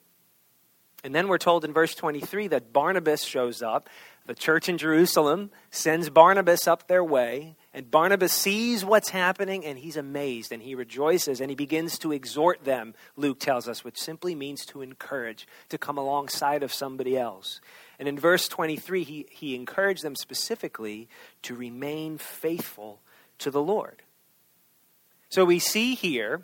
And 1.03 1.13
then 1.13 1.27
we're 1.27 1.37
told 1.37 1.65
in 1.65 1.73
verse 1.73 1.93
23 1.93 2.47
that 2.47 2.73
Barnabas 2.73 3.23
shows 3.23 3.61
up 3.61 3.89
the 4.25 4.33
church 4.33 4.69
in 4.69 4.77
Jerusalem 4.77 5.51
sends 5.69 6.09
Barnabas 6.09 6.67
up 6.67 6.87
their 6.87 7.03
way, 7.03 7.55
and 7.75 7.91
Barnabas 7.91 8.31
sees 8.31 8.85
what's 8.85 9.09
happening 9.09 9.65
and 9.65 9.77
he's 9.77 9.97
amazed 9.97 10.53
and 10.53 10.63
he 10.63 10.75
rejoices 10.75 11.41
and 11.41 11.49
he 11.49 11.57
begins 11.57 11.99
to 11.99 12.13
exhort 12.13 12.63
them, 12.63 12.93
Luke 13.17 13.37
tells 13.37 13.67
us, 13.67 13.83
which 13.83 13.99
simply 13.99 14.33
means 14.33 14.65
to 14.67 14.81
encourage, 14.81 15.45
to 15.67 15.77
come 15.77 15.97
alongside 15.97 16.63
of 16.63 16.73
somebody 16.73 17.17
else. 17.17 17.59
And 17.99 18.07
in 18.07 18.17
verse 18.17 18.47
23, 18.47 19.03
he, 19.03 19.25
he 19.29 19.55
encouraged 19.55 20.03
them 20.03 20.15
specifically 20.15 21.09
to 21.41 21.53
remain 21.53 22.17
faithful 22.17 23.01
to 23.39 23.51
the 23.51 23.61
Lord. 23.61 24.03
So 25.27 25.43
we 25.43 25.59
see 25.59 25.95
here 25.95 26.43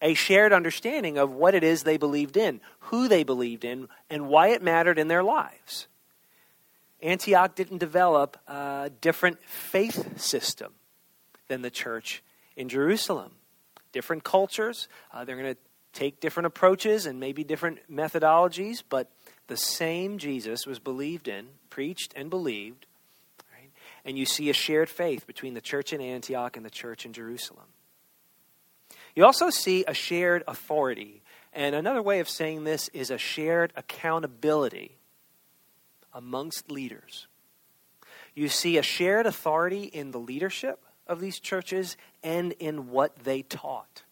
a 0.00 0.14
shared 0.14 0.52
understanding 0.52 1.18
of 1.18 1.32
what 1.32 1.56
it 1.56 1.64
is 1.64 1.82
they 1.82 1.96
believed 1.96 2.36
in, 2.36 2.60
who 2.78 3.08
they 3.08 3.24
believed 3.24 3.64
in, 3.64 3.88
and 4.08 4.28
why 4.28 4.50
it 4.50 4.62
mattered 4.62 5.00
in 5.00 5.08
their 5.08 5.24
lives. 5.24 5.88
Antioch 7.02 7.54
didn't 7.54 7.78
develop 7.78 8.36
a 8.48 8.90
different 9.00 9.42
faith 9.44 10.20
system 10.20 10.72
than 11.46 11.62
the 11.62 11.70
church 11.70 12.22
in 12.56 12.68
Jerusalem. 12.68 13.32
Different 13.92 14.24
cultures, 14.24 14.88
uh, 15.12 15.24
they're 15.24 15.36
going 15.36 15.54
to 15.54 15.60
take 15.92 16.20
different 16.20 16.46
approaches 16.46 17.06
and 17.06 17.18
maybe 17.18 17.44
different 17.44 17.78
methodologies, 17.90 18.82
but 18.88 19.10
the 19.46 19.56
same 19.56 20.18
Jesus 20.18 20.66
was 20.66 20.78
believed 20.78 21.28
in, 21.28 21.48
preached, 21.70 22.12
and 22.14 22.28
believed. 22.28 22.86
Right? 23.52 23.70
And 24.04 24.18
you 24.18 24.26
see 24.26 24.50
a 24.50 24.52
shared 24.52 24.90
faith 24.90 25.26
between 25.26 25.54
the 25.54 25.60
church 25.60 25.92
in 25.92 26.00
Antioch 26.00 26.56
and 26.56 26.66
the 26.66 26.70
church 26.70 27.06
in 27.06 27.12
Jerusalem. 27.12 27.66
You 29.14 29.24
also 29.24 29.50
see 29.50 29.84
a 29.88 29.94
shared 29.94 30.44
authority. 30.46 31.22
And 31.52 31.74
another 31.74 32.02
way 32.02 32.20
of 32.20 32.28
saying 32.28 32.64
this 32.64 32.88
is 32.88 33.10
a 33.10 33.18
shared 33.18 33.72
accountability 33.74 34.97
amongst 36.18 36.68
leaders. 36.68 37.28
You 38.34 38.48
see 38.48 38.76
a 38.76 38.82
shared 38.82 39.24
authority 39.24 39.84
in 39.84 40.10
the 40.10 40.18
leadership 40.18 40.84
of 41.06 41.20
these 41.20 41.38
churches 41.38 41.96
and 42.24 42.52
in 42.58 42.90
what 42.90 43.20
they 43.20 43.42
taught. 43.42 44.02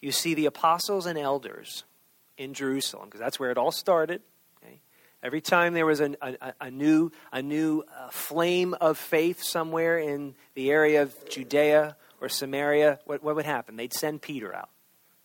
You 0.00 0.10
see 0.10 0.34
the 0.34 0.46
apostles 0.46 1.06
and 1.06 1.16
elders 1.16 1.84
in 2.36 2.52
Jerusalem, 2.52 3.06
because 3.06 3.20
that's 3.20 3.38
where 3.38 3.52
it 3.52 3.56
all 3.56 3.70
started. 3.70 4.22
Okay? 4.62 4.80
Every 5.22 5.40
time 5.40 5.72
there 5.72 5.86
was 5.86 6.00
a, 6.00 6.14
a, 6.20 6.52
a 6.60 6.70
new, 6.70 7.12
a 7.32 7.40
new 7.40 7.84
uh, 7.96 8.10
flame 8.10 8.74
of 8.80 8.98
faith 8.98 9.40
somewhere 9.42 9.98
in 9.98 10.34
the 10.54 10.70
area 10.72 11.02
of 11.02 11.14
Judea 11.30 11.96
or 12.20 12.28
Samaria, 12.28 12.98
what, 13.06 13.22
what 13.22 13.36
would 13.36 13.46
happen? 13.46 13.76
They'd 13.76 13.94
send 13.94 14.20
Peter 14.20 14.52
out. 14.54 14.68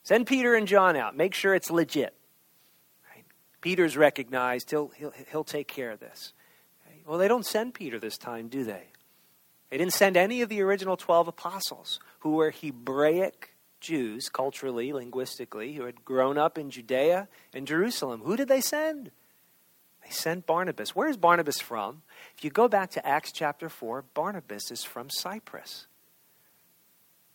Send 0.03 0.27
Peter 0.27 0.53
and 0.53 0.67
John 0.67 0.95
out. 0.95 1.17
Make 1.17 1.33
sure 1.33 1.55
it's 1.55 1.71
legit. 1.71 2.13
Peter's 3.61 3.97
recognized, 3.97 4.71
he'll, 4.71 4.89
he'll, 4.89 5.13
he'll 5.31 5.43
take 5.43 5.67
care 5.67 5.91
of 5.91 5.99
this. 5.99 6.33
Okay? 6.87 7.01
Well, 7.05 7.17
they 7.17 7.27
don't 7.27 7.45
send 7.45 7.73
Peter 7.73 7.99
this 7.99 8.17
time, 8.17 8.47
do 8.47 8.63
they? 8.63 8.83
They 9.69 9.77
didn't 9.77 9.93
send 9.93 10.17
any 10.17 10.41
of 10.41 10.49
the 10.49 10.61
original 10.61 10.97
12 10.97 11.27
apostles 11.27 11.99
who 12.19 12.31
were 12.31 12.51
Hebraic 12.51 13.55
Jews, 13.79 14.29
culturally, 14.29 14.91
linguistically, 14.91 15.73
who 15.73 15.83
had 15.83 16.03
grown 16.03 16.37
up 16.37 16.57
in 16.57 16.69
Judea 16.69 17.27
and 17.53 17.67
Jerusalem. 17.67 18.21
Who 18.23 18.35
did 18.35 18.47
they 18.47 18.61
send? 18.61 19.11
They 20.03 20.09
sent 20.09 20.45
Barnabas. 20.45 20.95
Where 20.95 21.07
is 21.07 21.17
Barnabas 21.17 21.59
from? 21.59 22.01
If 22.35 22.43
you 22.43 22.49
go 22.49 22.67
back 22.67 22.91
to 22.91 23.07
Acts 23.07 23.31
chapter 23.31 23.69
4, 23.69 24.05
Barnabas 24.13 24.71
is 24.71 24.83
from 24.83 25.09
Cyprus. 25.09 25.87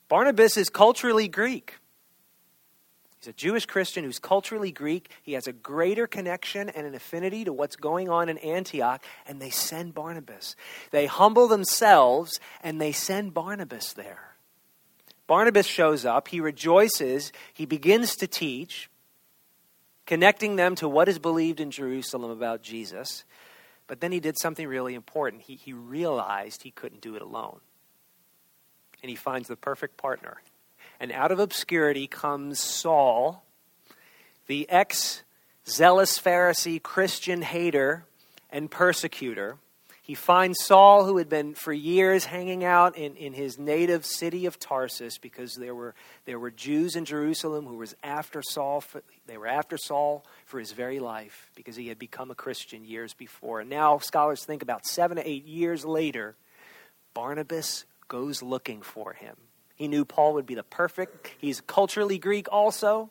Barnabas 0.09 0.57
is 0.57 0.69
culturally 0.69 1.29
Greek. 1.29 1.79
He's 3.25 3.31
a 3.31 3.33
Jewish 3.33 3.65
Christian 3.65 4.05
who's 4.05 4.19
culturally 4.19 4.71
Greek. 4.71 5.09
He 5.23 5.33
has 5.33 5.47
a 5.47 5.53
greater 5.53 6.07
connection 6.07 6.69
and 6.69 6.87
an 6.87 6.95
affinity 6.95 7.45
to 7.45 7.55
what's 7.55 7.75
going 7.75 8.11
on 8.11 8.29
in 8.29 8.37
Antioch, 8.37 9.03
and 9.27 9.41
they 9.41 9.49
send 9.49 9.95
Barnabas. 9.95 10.57
They 10.91 11.07
humble 11.07 11.49
themselves 11.49 12.39
and 12.63 12.79
they 12.79 12.93
send 12.93 13.33
Barnabas 13.33 13.95
there. 13.95 14.35
Barnabas 15.27 15.67
shows 15.67 16.05
up, 16.05 16.29
he 16.29 16.39
rejoices, 16.39 17.33
he 17.55 17.65
begins 17.65 18.15
to 18.17 18.27
teach, 18.27 18.91
connecting 20.05 20.57
them 20.57 20.75
to 20.75 20.87
what 20.87 21.09
is 21.09 21.19
believed 21.19 21.61
in 21.61 21.71
Jerusalem 21.71 22.31
about 22.31 22.63
Jesus. 22.63 23.25
But 23.87 24.03
then 24.03 24.13
he 24.13 24.21
did 24.21 24.39
something 24.39 24.69
really 24.69 24.95
important. 24.95 25.45
He, 25.45 25.55
he 25.55 25.73
realized 25.73 26.63
he 26.63 26.71
couldn't 26.71 27.01
do 27.01 27.17
it 27.17 27.23
alone. 27.23 27.61
And 29.03 29.09
he 29.09 29.17
finds 29.17 29.49
the 29.49 29.57
perfect 29.57 29.97
partner. 29.97 30.43
And 31.01 31.13
out 31.13 31.33
of 31.33 31.39
obscurity 31.39 32.07
comes 32.07 32.61
Saul, 32.61 33.45
the 34.47 34.69
ex 34.71 35.23
zealous 35.69 36.19
Pharisee, 36.19 36.83
Christian 36.83 37.43
hater, 37.43 38.05
and 38.51 38.71
persecutor 38.71 39.59
he 40.05 40.15
finds 40.15 40.63
Saul, 40.63 41.07
who 41.07 41.17
had 41.17 41.31
been 41.31 41.55
for 41.55 41.73
years 41.73 42.27
hanging 42.27 42.63
out 42.63 42.99
in, 42.99 43.17
in 43.17 43.33
his 43.33 43.59
native 43.59 44.05
city 44.05 44.45
of 44.45 44.59
Tarsus 44.59 45.17
because 45.17 45.55
there 45.55 45.75
were, 45.75 45.95
there 46.27 46.39
were 46.39 46.51
Jews 46.51 46.95
in 46.95 47.07
Jerusalem 47.07 47.65
who 47.65 47.79
was 47.79 47.97
after 48.03 48.43
Saul. 48.43 48.83
For, 48.83 49.03
they 49.27 49.39
were 49.39 49.47
after 49.47 49.79
Saul 49.79 50.27
for 50.45 50.61
his 50.61 50.73
very 50.73 51.01
life 51.01 51.51
because 51.55 51.75
he 51.75 51.89
had 51.89 51.99
become 51.99 52.31
a 52.31 52.35
Christian 52.35 52.85
years 52.85 53.15
before. 53.15 53.61
And 53.61 53.71
now 53.71 53.97
scholars 53.97 54.45
think 54.45 54.63
about 54.63 54.85
seven 54.85 55.17
to 55.17 55.27
eight 55.27 55.47
years 55.47 55.87
later, 55.87 56.37
Barnabas 57.15 57.87
goes 58.07 58.43
looking 58.43 58.83
for 58.83 59.15
him. 59.15 59.37
He 59.75 59.89
knew 59.89 60.05
Paul 60.05 60.35
would 60.35 60.47
be 60.47 60.55
the 60.55 60.63
perfect. 60.63 61.35
He's 61.39 61.61
culturally 61.61 62.19
Greek 62.19 62.47
also. 62.51 63.11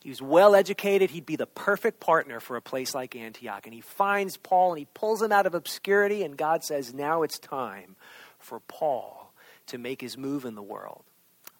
He 0.00 0.10
was 0.10 0.20
well 0.20 0.54
educated. 0.54 1.10
He'd 1.10 1.26
be 1.26 1.36
the 1.36 1.46
perfect 1.46 1.98
partner 1.98 2.38
for 2.40 2.56
a 2.56 2.62
place 2.62 2.94
like 2.94 3.16
Antioch. 3.16 3.62
And 3.64 3.74
he 3.74 3.80
finds 3.80 4.36
Paul 4.36 4.72
and 4.72 4.78
he 4.78 4.86
pulls 4.92 5.22
him 5.22 5.32
out 5.32 5.46
of 5.46 5.54
obscurity, 5.54 6.22
and 6.22 6.36
God 6.36 6.62
says, 6.62 6.92
Now 6.92 7.22
it's 7.22 7.38
time 7.38 7.96
for 8.38 8.60
Paul 8.60 9.32
to 9.66 9.78
make 9.78 10.02
his 10.02 10.18
move 10.18 10.44
in 10.44 10.54
the 10.54 10.62
world. 10.62 11.04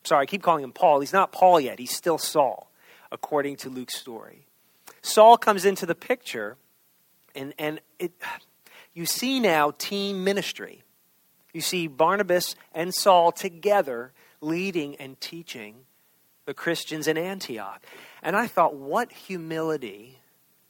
Sorry, 0.04 0.22
I 0.22 0.26
keep 0.26 0.42
calling 0.42 0.62
him 0.62 0.72
Paul. 0.72 1.00
He's 1.00 1.12
not 1.12 1.32
Paul 1.32 1.58
yet, 1.58 1.78
he's 1.78 1.96
still 1.96 2.18
Saul, 2.18 2.70
according 3.10 3.56
to 3.56 3.70
Luke's 3.70 3.96
story. 3.96 4.46
Saul 5.00 5.38
comes 5.38 5.64
into 5.64 5.86
the 5.86 5.94
picture, 5.94 6.58
and, 7.34 7.54
and 7.58 7.80
it, 7.98 8.12
you 8.92 9.06
see 9.06 9.40
now 9.40 9.72
team 9.78 10.22
ministry. 10.22 10.82
You 11.54 11.62
see 11.62 11.86
Barnabas 11.86 12.56
and 12.74 12.92
Saul 12.94 13.32
together 13.32 14.12
leading 14.44 14.96
and 14.96 15.20
teaching 15.20 15.86
the 16.44 16.54
Christians 16.54 17.08
in 17.08 17.16
Antioch. 17.16 17.82
And 18.22 18.36
I 18.36 18.46
thought, 18.46 18.76
what 18.76 19.12
humility 19.12 20.18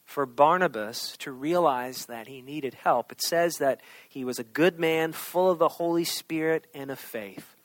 for 0.05 0.27
Barnabas 0.27 1.17
to 1.19 1.33
realize 1.33 2.07
that 2.07 2.27
he 2.27 2.43
needed 2.43 2.75
help. 2.75 3.11
It 3.11 3.23
says 3.23 3.57
that 3.57 3.81
he 4.09 4.25
was 4.25 4.39
a 4.39 4.45
good 4.45 4.79
man, 4.79 5.13
full 5.13 5.51
of 5.51 5.59
the 5.59 5.69
Holy 5.69 6.05
Spirit 6.05 6.67
and 6.75 6.91
of 6.91 6.99
faith. 6.99 7.57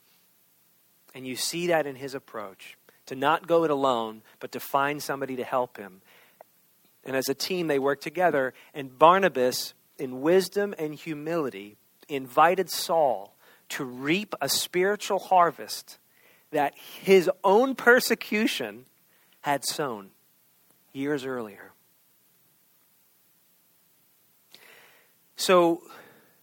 And 1.13 1.27
you 1.27 1.35
see 1.35 1.67
that 1.67 1.85
in 1.85 1.95
his 1.95 2.15
approach 2.15 2.77
to 3.07 3.15
not 3.15 3.47
go 3.47 3.63
it 3.65 3.71
alone, 3.71 4.21
but 4.39 4.51
to 4.53 4.59
find 4.59 5.01
somebody 5.01 5.35
to 5.35 5.43
help 5.43 5.77
him. 5.77 6.01
And 7.03 7.15
as 7.15 7.27
a 7.27 7.33
team, 7.33 7.67
they 7.67 7.79
worked 7.79 8.03
together. 8.03 8.53
And 8.73 8.97
Barnabas, 8.97 9.73
in 9.97 10.21
wisdom 10.21 10.73
and 10.77 10.93
humility, 10.93 11.77
invited 12.07 12.69
Saul 12.69 13.35
to 13.69 13.83
reap 13.83 14.35
a 14.41 14.49
spiritual 14.49 15.19
harvest 15.19 15.99
that 16.51 16.73
his 17.01 17.29
own 17.43 17.75
persecution 17.75 18.85
had 19.41 19.63
sown 19.65 20.09
years 20.91 21.25
earlier. 21.25 21.71
So, 25.35 25.83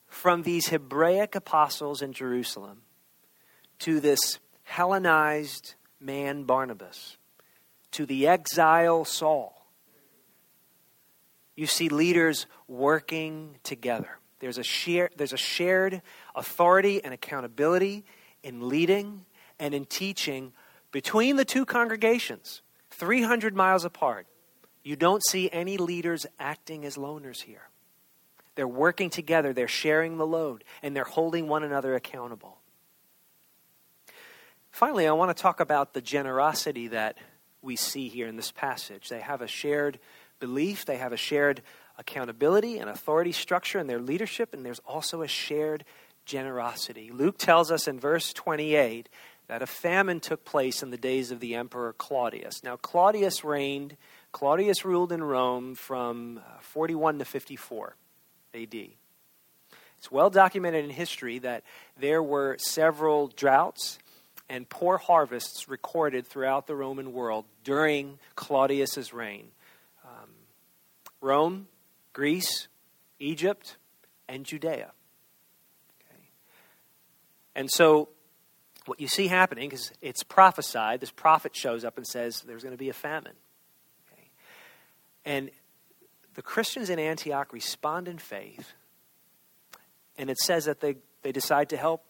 from 0.09 0.43
these 0.43 0.69
Hebraic 0.69 1.35
apostles 1.35 2.01
in 2.01 2.13
Jerusalem 2.13 2.83
to 3.81 4.01
this 4.01 4.39
Hellenized 4.63 5.75
man 6.01 6.45
Barnabas 6.45 7.19
to 7.93 8.07
the 8.07 8.27
exile 8.27 9.05
Saul, 9.05 9.67
you 11.55 11.67
see 11.67 11.89
leaders 11.89 12.47
working 12.67 13.57
together. 13.63 14.19
There's 14.39 14.59
a, 14.59 14.63
share, 14.63 15.11
there's 15.17 15.33
a 15.33 15.39
shared 15.39 16.03
authority 16.35 17.03
and 17.03 17.15
accountability 17.15 18.05
in 18.43 18.69
leading 18.69 19.25
and 19.59 19.75
in 19.75 19.85
teaching 19.85 20.53
between 20.93 21.37
the 21.37 21.45
two 21.45 21.65
congregations. 21.65 22.63
300 22.91 23.55
miles 23.55 23.85
apart, 23.85 24.27
you 24.83 24.97
don't 24.97 25.25
see 25.27 25.51
any 25.53 25.77
leaders 25.77 26.27
acting 26.39 26.85
as 26.85 26.97
loners 26.97 27.43
here. 27.43 27.69
They're 28.55 28.69
working 28.69 29.11
together, 29.11 29.53
they're 29.53 29.69
sharing 29.69 30.17
the 30.17 30.27
load, 30.27 30.65
and 30.83 30.97
they're 30.97 31.05
holding 31.05 31.49
one 31.49 31.63
another 31.63 31.95
accountable. 31.95 32.59
Finally, 34.71 35.07
I 35.07 35.13
want 35.13 35.35
to 35.35 35.43
talk 35.43 35.61
about 35.61 35.93
the 35.93 36.01
generosity 36.01 36.89
that 36.89 37.17
we 37.63 37.77
see 37.77 38.09
here 38.09 38.27
in 38.27 38.37
this 38.37 38.53
passage. 38.53 39.09
They 39.09 39.21
have 39.21 39.43
a 39.43 39.47
shared 39.47 39.99
belief, 40.39 40.85
they 40.85 40.97
have 40.99 41.13
a 41.13 41.17
shared 41.17 41.63
accountability 41.99 42.79
and 42.79 42.91
authority 42.91 43.33
structure 43.33 43.79
in 43.79 43.87
their 43.87 44.01
leadership, 44.01 44.53
and 44.53 44.65
there's 44.65 44.81
also 44.81 45.23
a 45.23 45.29
shared 45.29 45.85
generosity. 46.25 47.11
Luke 47.11 47.39
tells 47.39 47.71
us 47.71 47.89
in 47.89 47.99
verse 47.99 48.33
28 48.33 49.09
that 49.49 49.63
a 49.63 49.67
famine 49.67 50.21
took 50.21 50.45
place 50.45 50.83
in 50.83 50.91
the 50.91 50.97
days 50.97 51.31
of 51.31 51.41
the 51.41 51.55
emperor 51.55 51.93
Claudius. 51.93 52.63
Now, 52.65 52.77
Claudius 52.77 53.45
reigned, 53.45 53.97
Claudius 54.33 54.85
ruled 54.85 55.13
in 55.13 55.23
Rome 55.23 55.75
from 55.75 56.39
uh, 56.39 56.61
41 56.61 57.21
to 57.21 57.25
54 57.25 57.97
AD. 58.55 58.75
It's 59.99 60.11
well 60.11 60.31
documented 60.31 60.85
in 60.85 60.91
history 60.91 61.39
that 61.39 61.63
there 61.99 62.23
were 62.23 62.57
several 62.59 63.29
droughts 63.29 63.99
and 64.49 64.69
poor 64.69 64.99
harvests 64.99 65.69
recorded 65.69 66.27
throughout 66.27 66.67
the 66.67 66.77
Roman 66.77 67.13
world 67.13 67.45
during 67.65 68.19
Claudius's 68.37 69.13
reign. 69.13 69.49
Um, 70.05 70.31
Rome, 71.21 71.67
Greece, 72.17 72.69
Egypt, 73.19 73.77
and 74.27 74.47
Judea. 74.47 74.91
Okay. 76.01 76.29
And 77.55 77.71
so 77.71 78.09
what 78.87 78.99
you 78.99 79.07
see 79.07 79.27
happening, 79.27 79.71
is 79.71 79.93
it's 80.01 80.23
prophesied, 80.23 81.01
this 81.01 81.11
prophet 81.11 81.55
shows 81.55 81.85
up 81.85 81.99
and 81.99 82.07
says 82.07 82.41
there's 82.47 82.63
going 82.63 82.73
to 82.73 82.79
be 82.79 82.89
a 82.89 82.95
famine. 82.95 83.35
Okay? 84.11 84.31
And 85.27 85.51
the 86.37 86.41
Christians 86.41 86.89
in 86.89 86.99
Antioch 86.99 87.53
respond 87.53 88.09
in 88.09 88.17
faith, 88.17 88.73
and 90.17 90.31
it 90.31 90.39
says 90.39 90.65
that 90.65 90.81
they, 90.81 90.97
they 91.21 91.33
decide 91.33 91.69
to 91.69 91.77
help 91.77 92.03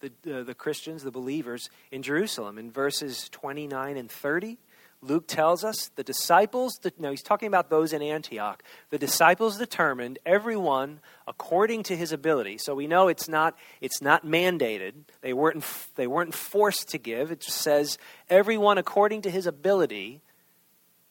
the, 0.00 0.12
uh, 0.34 0.44
the 0.44 0.54
Christians, 0.54 1.02
the 1.02 1.10
believers 1.10 1.68
in 1.90 2.02
Jerusalem. 2.02 2.56
In 2.56 2.70
verses 2.70 3.28
29 3.28 3.98
and 3.98 4.10
30, 4.10 4.56
Luke 5.04 5.26
tells 5.26 5.64
us 5.64 5.90
the 5.96 6.04
disciples, 6.04 6.78
no, 6.96 7.10
he's 7.10 7.24
talking 7.24 7.48
about 7.48 7.70
those 7.70 7.92
in 7.92 8.02
Antioch. 8.02 8.62
The 8.90 8.98
disciples 8.98 9.58
determined 9.58 10.20
everyone 10.24 11.00
according 11.26 11.82
to 11.84 11.96
his 11.96 12.12
ability. 12.12 12.58
So 12.58 12.76
we 12.76 12.86
know 12.86 13.08
it's 13.08 13.28
not, 13.28 13.58
it's 13.80 14.00
not 14.00 14.24
mandated. 14.24 14.92
They 15.20 15.32
weren't, 15.32 15.64
they 15.96 16.06
weren't 16.06 16.34
forced 16.34 16.88
to 16.90 16.98
give. 16.98 17.32
It 17.32 17.40
just 17.40 17.58
says 17.58 17.98
everyone 18.30 18.78
according 18.78 19.22
to 19.22 19.30
his 19.30 19.44
ability. 19.44 20.20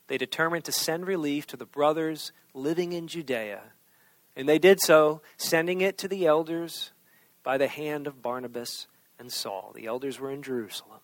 They 0.08 0.18
determined 0.18 0.64
to 0.66 0.72
send 0.72 1.06
relief 1.06 1.46
to 1.48 1.58
the 1.58 1.66
brothers 1.66 2.32
living 2.54 2.94
in 2.94 3.10
Judea. 3.10 3.62
And 4.38 4.48
they 4.48 4.60
did 4.60 4.80
so, 4.80 5.22
sending 5.36 5.82
it 5.82 5.98
to 5.98 6.08
the 6.08 6.26
elders 6.26 6.92
by 7.44 7.58
the 7.58 7.68
hand 7.68 8.08
of 8.08 8.22
Barnabas 8.22 8.88
and 9.20 9.30
Saul. 9.32 9.74
The 9.76 9.88
elders 9.88 10.18
were 10.18 10.32
in 10.32 10.42
Jerusalem. 10.44 11.00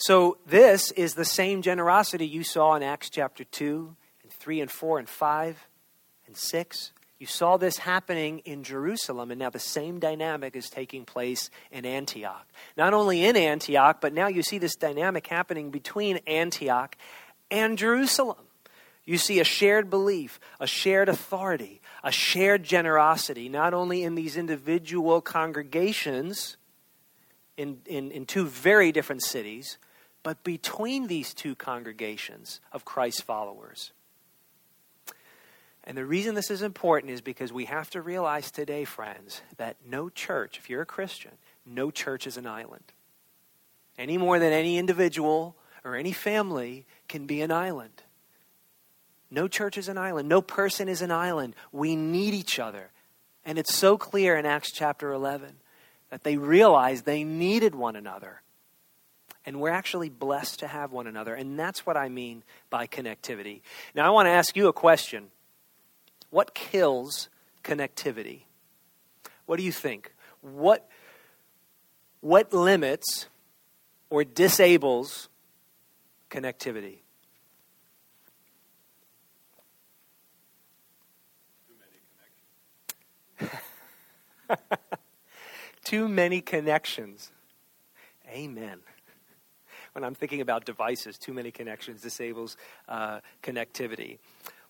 So, 0.00 0.38
this 0.46 0.92
is 0.92 1.14
the 1.14 1.24
same 1.24 1.60
generosity 1.60 2.24
you 2.24 2.44
saw 2.44 2.76
in 2.76 2.84
Acts 2.84 3.10
chapter 3.10 3.42
2 3.42 3.96
and 4.22 4.30
3 4.30 4.60
and 4.60 4.70
4 4.70 5.00
and 5.00 5.08
5 5.08 5.68
and 6.28 6.36
6. 6.36 6.92
You 7.18 7.26
saw 7.26 7.56
this 7.56 7.78
happening 7.78 8.38
in 8.44 8.62
Jerusalem, 8.62 9.32
and 9.32 9.40
now 9.40 9.50
the 9.50 9.58
same 9.58 9.98
dynamic 9.98 10.54
is 10.54 10.70
taking 10.70 11.04
place 11.04 11.50
in 11.72 11.84
Antioch. 11.84 12.46
Not 12.76 12.94
only 12.94 13.24
in 13.24 13.36
Antioch, 13.36 14.00
but 14.00 14.12
now 14.12 14.28
you 14.28 14.44
see 14.44 14.58
this 14.58 14.76
dynamic 14.76 15.26
happening 15.26 15.70
between 15.70 16.18
Antioch 16.28 16.96
and 17.50 17.76
Jerusalem. 17.76 18.46
You 19.04 19.18
see 19.18 19.40
a 19.40 19.44
shared 19.44 19.90
belief, 19.90 20.38
a 20.60 20.68
shared 20.68 21.08
authority, 21.08 21.80
a 22.04 22.12
shared 22.12 22.62
generosity, 22.62 23.48
not 23.48 23.74
only 23.74 24.04
in 24.04 24.14
these 24.14 24.36
individual 24.36 25.20
congregations 25.20 26.56
in, 27.56 27.78
in, 27.84 28.12
in 28.12 28.26
two 28.26 28.46
very 28.46 28.92
different 28.92 29.24
cities, 29.24 29.76
but 30.28 30.44
between 30.44 31.06
these 31.06 31.32
two 31.32 31.54
congregations 31.54 32.60
of 32.70 32.84
Christ 32.84 33.22
followers. 33.22 33.92
And 35.84 35.96
the 35.96 36.04
reason 36.04 36.34
this 36.34 36.50
is 36.50 36.60
important 36.60 37.12
is 37.12 37.22
because 37.22 37.50
we 37.50 37.64
have 37.64 37.88
to 37.88 38.02
realize 38.02 38.50
today, 38.50 38.84
friends, 38.84 39.40
that 39.56 39.76
no 39.86 40.10
church, 40.10 40.58
if 40.58 40.68
you're 40.68 40.82
a 40.82 40.84
Christian, 40.84 41.30
no 41.64 41.90
church 41.90 42.26
is 42.26 42.36
an 42.36 42.46
island. 42.46 42.84
Any 43.96 44.18
more 44.18 44.38
than 44.38 44.52
any 44.52 44.76
individual 44.76 45.56
or 45.82 45.96
any 45.96 46.12
family 46.12 46.84
can 47.08 47.24
be 47.24 47.40
an 47.40 47.50
island. 47.50 48.02
No 49.30 49.48
church 49.48 49.78
is 49.78 49.88
an 49.88 49.96
island. 49.96 50.28
No 50.28 50.42
person 50.42 50.90
is 50.90 51.00
an 51.00 51.10
island. 51.10 51.56
We 51.72 51.96
need 51.96 52.34
each 52.34 52.58
other. 52.58 52.90
And 53.46 53.58
it's 53.58 53.74
so 53.74 53.96
clear 53.96 54.36
in 54.36 54.44
Acts 54.44 54.72
chapter 54.74 55.10
11 55.10 55.54
that 56.10 56.22
they 56.22 56.36
realized 56.36 57.06
they 57.06 57.24
needed 57.24 57.74
one 57.74 57.96
another. 57.96 58.42
And 59.46 59.60
we're 59.60 59.70
actually 59.70 60.10
blessed 60.10 60.60
to 60.60 60.66
have 60.66 60.92
one 60.92 61.06
another. 61.06 61.34
And 61.34 61.58
that's 61.58 61.86
what 61.86 61.96
I 61.96 62.08
mean 62.08 62.42
by 62.70 62.86
connectivity. 62.86 63.62
Now, 63.94 64.06
I 64.06 64.10
want 64.10 64.26
to 64.26 64.30
ask 64.30 64.56
you 64.56 64.68
a 64.68 64.72
question 64.72 65.28
What 66.30 66.54
kills 66.54 67.28
connectivity? 67.64 68.42
What 69.46 69.56
do 69.56 69.62
you 69.62 69.72
think? 69.72 70.12
What, 70.42 70.88
what 72.20 72.52
limits 72.52 73.28
or 74.10 74.24
disables 74.24 75.28
connectivity? 76.30 76.98
Too 85.84 86.08
many 86.08 86.40
connections. 86.42 87.30
Amen. 88.28 88.80
When 89.98 90.04
I'm 90.04 90.14
thinking 90.14 90.40
about 90.40 90.64
devices, 90.64 91.18
too 91.18 91.32
many 91.32 91.50
connections 91.50 92.02
disables 92.02 92.56
uh, 92.88 93.18
connectivity. 93.42 94.18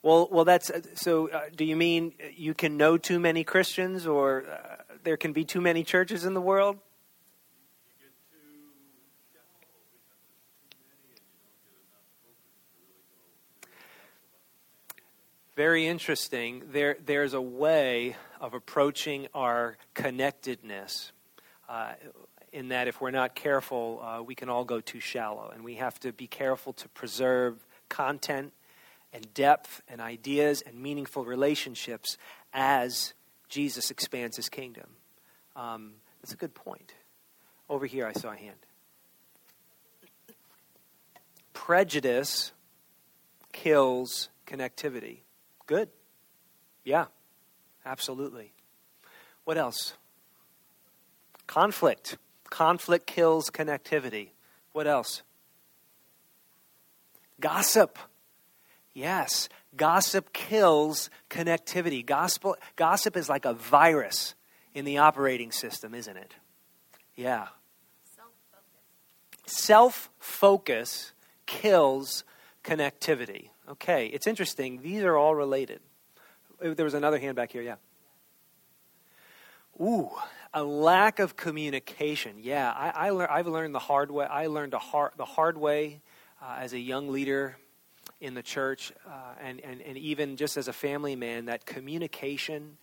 Well, 0.02 0.26
well, 0.32 0.46
that's 0.46 0.70
so. 0.94 1.28
Uh, 1.28 1.50
do 1.54 1.66
you 1.66 1.76
mean 1.76 2.14
you 2.34 2.54
can 2.54 2.78
know 2.78 2.96
too 2.96 3.20
many 3.20 3.44
Christians, 3.44 4.06
or 4.06 4.46
uh, 4.50 4.94
there 5.04 5.18
can 5.18 5.34
be 5.34 5.44
too 5.44 5.60
many 5.60 5.84
churches 5.84 6.24
in 6.24 6.32
the 6.32 6.40
world? 6.40 6.78
very 15.54 15.86
interesting. 15.88 16.62
There, 16.72 16.96
there's 17.04 17.34
a 17.34 17.40
way 17.40 18.16
of 18.40 18.54
approaching 18.54 19.26
our 19.34 19.76
connectedness 19.92 21.12
uh, 21.68 21.94
in 22.52 22.68
that 22.68 22.88
if 22.88 23.00
we're 23.00 23.10
not 23.10 23.34
careful, 23.34 24.00
uh, 24.02 24.22
we 24.22 24.34
can 24.34 24.48
all 24.48 24.64
go 24.64 24.80
too 24.80 25.00
shallow. 25.00 25.50
And 25.54 25.64
we 25.64 25.74
have 25.76 25.98
to 26.00 26.12
be 26.12 26.26
careful 26.26 26.72
to 26.74 26.88
preserve 26.88 27.64
content 27.88 28.52
and 29.12 29.32
depth 29.34 29.82
and 29.88 30.00
ideas 30.00 30.62
and 30.62 30.80
meaningful 30.80 31.24
relationships 31.24 32.16
as 32.52 33.14
Jesus 33.48 33.90
expands 33.90 34.36
his 34.36 34.48
kingdom. 34.48 34.86
Um, 35.56 35.94
that's 36.20 36.32
a 36.32 36.36
good 36.36 36.54
point. 36.54 36.94
Over 37.68 37.86
here, 37.86 38.06
I 38.06 38.12
saw 38.12 38.32
a 38.32 38.36
hand. 38.36 38.56
Prejudice 41.52 42.52
kills 43.52 44.28
connectivity. 44.46 45.18
Good. 45.66 45.88
Yeah, 46.84 47.06
absolutely. 47.84 48.52
What 49.44 49.58
else? 49.58 49.94
Conflict. 51.46 52.16
Conflict 52.50 53.06
kills 53.06 53.50
connectivity. 53.50 54.30
What 54.72 54.86
else? 54.86 55.22
Gossip. 57.40 57.98
Yes, 58.94 59.48
gossip 59.76 60.32
kills 60.32 61.08
connectivity. 61.30 62.04
Gospel, 62.04 62.56
gossip 62.74 63.16
is 63.16 63.28
like 63.28 63.44
a 63.44 63.52
virus 63.54 64.34
in 64.74 64.84
the 64.84 64.98
operating 64.98 65.52
system, 65.52 65.94
isn't 65.94 66.16
it? 66.16 66.34
Yeah. 67.14 67.48
Self 69.46 70.10
focus 70.18 71.12
kills 71.46 72.24
connectivity. 72.64 73.50
Okay, 73.70 74.06
it's 74.06 74.26
interesting. 74.26 74.82
These 74.82 75.02
are 75.04 75.16
all 75.16 75.34
related. 75.34 75.80
There 76.60 76.84
was 76.84 76.94
another 76.94 77.18
hand 77.18 77.36
back 77.36 77.52
here, 77.52 77.62
yeah. 77.62 77.76
Ooh, 79.80 80.10
a 80.58 80.64
lack 80.64 81.20
of 81.20 81.36
communication. 81.36 82.36
Yeah, 82.40 82.70
I, 82.70 83.08
I 83.10 83.38
I've 83.38 83.46
learned 83.46 83.74
the 83.74 83.78
hard 83.78 84.10
way. 84.10 84.26
I 84.26 84.48
learned 84.48 84.74
hard, 84.74 85.12
the 85.16 85.24
hard 85.24 85.56
way 85.56 86.00
uh, 86.42 86.56
as 86.58 86.72
a 86.72 86.78
young 86.78 87.10
leader 87.10 87.56
in 88.20 88.34
the 88.34 88.42
church, 88.42 88.92
uh, 89.06 89.10
and, 89.40 89.60
and, 89.60 89.80
and 89.80 89.96
even 89.96 90.36
just 90.36 90.56
as 90.56 90.66
a 90.66 90.72
family 90.72 91.14
man, 91.14 91.44
that 91.44 91.64
communication, 91.64 92.76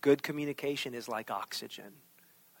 good 0.00 0.22
communication, 0.22 0.94
is 0.94 1.08
like 1.08 1.30
oxygen. 1.30 1.92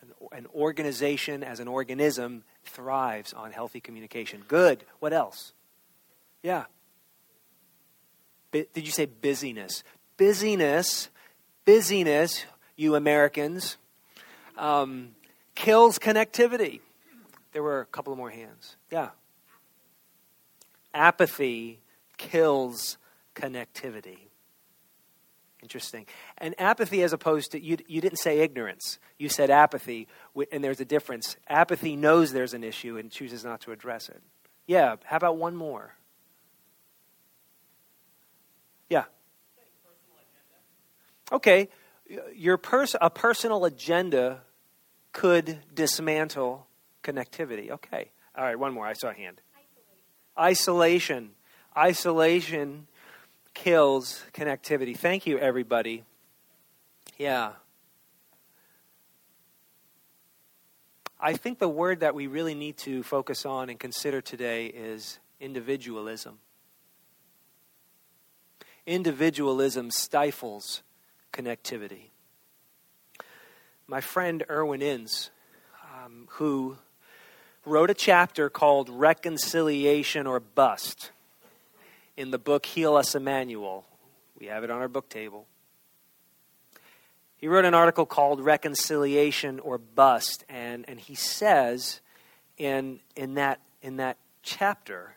An, 0.02 0.08
an 0.32 0.46
organization, 0.54 1.42
as 1.42 1.58
an 1.58 1.68
organism, 1.68 2.44
thrives 2.64 3.32
on 3.32 3.52
healthy 3.52 3.80
communication. 3.80 4.42
Good. 4.46 4.84
What 4.98 5.14
else? 5.14 5.54
Yeah. 6.42 6.64
Did 8.50 8.68
you 8.76 8.90
say 8.90 9.06
busyness? 9.06 9.82
Busyness, 10.18 11.08
busyness, 11.64 12.44
you 12.76 12.94
Americans, 12.96 13.78
um, 14.56 15.14
kills 15.54 15.98
connectivity. 15.98 16.80
There 17.52 17.62
were 17.62 17.80
a 17.80 17.86
couple 17.86 18.12
of 18.12 18.16
more 18.16 18.30
hands. 18.30 18.76
Yeah. 18.90 19.10
Apathy 20.94 21.80
kills 22.16 22.98
connectivity. 23.34 24.18
Interesting. 25.62 26.06
And 26.38 26.54
apathy, 26.58 27.02
as 27.02 27.12
opposed 27.12 27.52
to, 27.52 27.62
you, 27.62 27.76
you 27.86 28.00
didn't 28.00 28.18
say 28.18 28.40
ignorance. 28.40 28.98
You 29.16 29.28
said 29.28 29.48
apathy, 29.48 30.08
and 30.50 30.64
there's 30.64 30.80
a 30.80 30.84
difference. 30.84 31.36
Apathy 31.48 31.94
knows 31.94 32.32
there's 32.32 32.52
an 32.52 32.64
issue 32.64 32.98
and 32.98 33.10
chooses 33.10 33.44
not 33.44 33.60
to 33.62 33.72
address 33.72 34.08
it. 34.08 34.20
Yeah, 34.66 34.96
how 35.04 35.16
about 35.16 35.36
one 35.36 35.54
more? 35.54 35.94
Yeah. 38.90 39.04
Okay, 41.30 41.68
your 42.34 42.56
pers- 42.56 42.96
a 43.00 43.10
personal 43.10 43.64
agenda 43.64 44.42
could 45.12 45.58
dismantle 45.74 46.66
connectivity. 47.02 47.70
Okay. 47.70 48.10
All 48.36 48.44
right, 48.44 48.58
one 48.58 48.72
more. 48.72 48.86
I 48.86 48.94
saw 48.94 49.10
a 49.10 49.14
hand. 49.14 49.40
Isolation. 50.38 51.30
Isolation, 51.30 51.30
Isolation 51.76 52.86
kills 53.54 54.24
connectivity. 54.32 54.96
Thank 54.96 55.26
you, 55.26 55.38
everybody. 55.38 56.04
Yeah. 57.18 57.52
I 61.20 61.34
think 61.34 61.58
the 61.58 61.68
word 61.68 62.00
that 62.00 62.14
we 62.14 62.26
really 62.26 62.54
need 62.54 62.78
to 62.78 63.02
focus 63.02 63.46
on 63.46 63.70
and 63.70 63.78
consider 63.78 64.20
today 64.20 64.66
is 64.66 65.18
individualism 65.40 66.38
individualism 68.86 69.90
stifles 69.90 70.82
connectivity. 71.32 72.10
My 73.86 74.00
friend 74.00 74.44
Irwyn 74.48 74.82
Ince, 74.82 75.30
um, 76.04 76.28
who 76.32 76.76
wrote 77.64 77.90
a 77.90 77.94
chapter 77.94 78.50
called 78.50 78.88
Reconciliation 78.88 80.26
or 80.26 80.40
Bust 80.40 81.10
in 82.16 82.30
the 82.30 82.38
book 82.38 82.66
Heal 82.66 82.96
Us 82.96 83.14
Emmanuel. 83.14 83.84
We 84.38 84.46
have 84.46 84.64
it 84.64 84.70
on 84.70 84.80
our 84.80 84.88
book 84.88 85.08
table. 85.08 85.46
He 87.36 87.48
wrote 87.48 87.64
an 87.64 87.74
article 87.74 88.06
called 88.06 88.40
Reconciliation 88.40 89.58
or 89.60 89.78
Bust, 89.78 90.44
and, 90.48 90.84
and 90.88 91.00
he 91.00 91.14
says 91.14 92.00
in, 92.56 93.00
in, 93.16 93.34
that, 93.34 93.60
in 93.82 93.96
that 93.96 94.16
chapter 94.42 95.16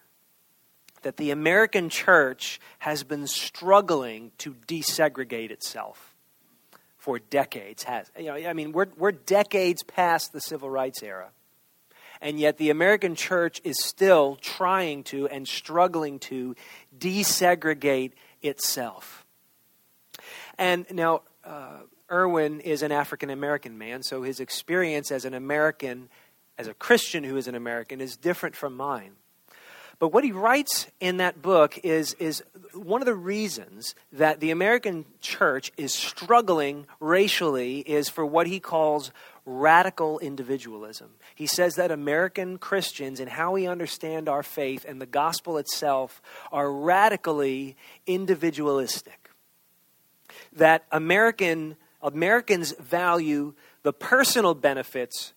that 1.04 1.18
the 1.18 1.30
American 1.30 1.90
church 1.90 2.60
has 2.80 3.04
been 3.04 3.28
struggling 3.28 4.32
to 4.40 4.56
desegregate 4.68 5.52
itself 5.52 6.05
for 7.06 7.20
decades. 7.20 7.84
Has 7.84 8.10
you 8.18 8.26
know? 8.26 8.34
I 8.34 8.54
mean, 8.54 8.72
we're 8.72 8.88
we're 8.98 9.12
decades 9.12 9.84
past 9.84 10.34
the 10.34 10.42
civil 10.42 10.72
rights 10.72 11.04
era, 11.04 11.30
and 12.20 12.40
yet 12.40 12.58
the 12.58 12.72
American 12.72 13.14
church 13.14 13.62
is 13.64 13.78
still 13.80 14.38
trying 14.42 15.04
to 15.04 15.28
and 15.28 15.48
struggling 15.48 16.18
to 16.18 16.56
desegregate 16.98 18.14
itself. 18.42 19.24
And 20.58 20.88
now, 20.92 21.22
uh, 21.44 21.82
is 22.10 22.82
an 22.82 22.92
African 22.92 23.30
American 23.30 23.78
man, 23.78 24.02
so 24.02 24.24
his 24.24 24.40
experience 24.40 25.12
as 25.12 25.26
an 25.26 25.36
American, 25.36 26.10
as 26.58 26.68
a 26.68 26.74
Christian 26.74 27.24
who 27.24 27.38
is 27.38 27.48
an 27.48 27.54
American, 27.54 28.02
is 28.02 28.18
different 28.18 28.56
from 28.56 28.76
mine. 28.76 29.12
But 30.00 30.10
what 30.10 30.24
he 30.24 30.32
writes 30.32 30.88
in 31.00 31.18
that 31.18 31.42
book 31.42 31.80
is, 31.84 32.14
is 32.16 32.44
one 32.74 33.02
of 33.02 33.06
the 33.06 33.16
reasons 33.16 33.96
that 34.12 34.40
the 34.40 34.52
American 34.52 35.06
church 35.22 35.72
is 35.78 35.94
struggling 35.94 36.86
racially 37.00 37.80
is 37.80 38.10
for 38.10 38.26
what 38.26 38.48
he 38.48 38.60
calls 38.60 39.12
radical 39.46 40.20
individualism. 40.20 41.12
He 41.34 41.48
says 41.48 41.76
that 41.76 41.92
American 41.92 42.58
Christians 42.58 43.20
and 43.20 43.30
how 43.30 43.52
we 43.54 43.68
understand 43.68 44.28
our 44.28 44.44
faith 44.44 44.86
and 44.88 45.00
the 45.00 45.06
gospel 45.06 45.58
itself 45.58 46.22
are 46.52 46.72
radically 46.72 47.78
individualistic. 48.06 49.30
That 50.54 50.84
American, 50.92 51.78
Americans 52.02 52.74
value 52.80 53.54
the 53.84 53.94
personal 53.94 54.56
benefits 54.56 55.34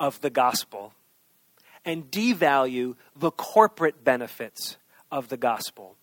of 0.00 0.20
the 0.20 0.30
gospel 0.30 0.94
and 1.84 2.10
devalue 2.10 2.96
the 3.16 3.30
corporate 3.30 4.04
benefits 4.04 4.76
of 5.10 5.28
the 5.28 5.36
gospel 5.36 5.96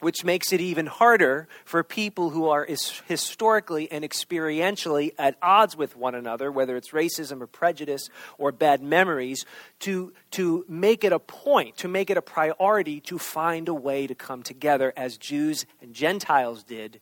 which 0.00 0.24
makes 0.24 0.52
it 0.52 0.60
even 0.60 0.86
harder 0.86 1.48
for 1.64 1.82
people 1.82 2.30
who 2.30 2.48
are 2.48 2.66
historically 3.06 3.90
and 3.90 4.04
experientially 4.04 5.12
at 5.18 5.36
odds 5.42 5.76
with 5.76 5.96
one 5.96 6.14
another, 6.14 6.52
whether 6.52 6.76
it's 6.76 6.90
racism 6.90 7.40
or 7.40 7.46
prejudice 7.46 8.08
or 8.38 8.52
bad 8.52 8.80
memories, 8.80 9.44
to, 9.80 10.12
to 10.30 10.64
make 10.68 11.02
it 11.02 11.12
a 11.12 11.18
point, 11.18 11.76
to 11.76 11.88
make 11.88 12.10
it 12.10 12.16
a 12.16 12.22
priority 12.22 13.00
to 13.00 13.18
find 13.18 13.68
a 13.68 13.74
way 13.74 14.06
to 14.06 14.14
come 14.14 14.42
together 14.42 14.92
as 14.96 15.16
Jews 15.16 15.66
and 15.82 15.92
Gentiles 15.92 16.62
did 16.62 17.00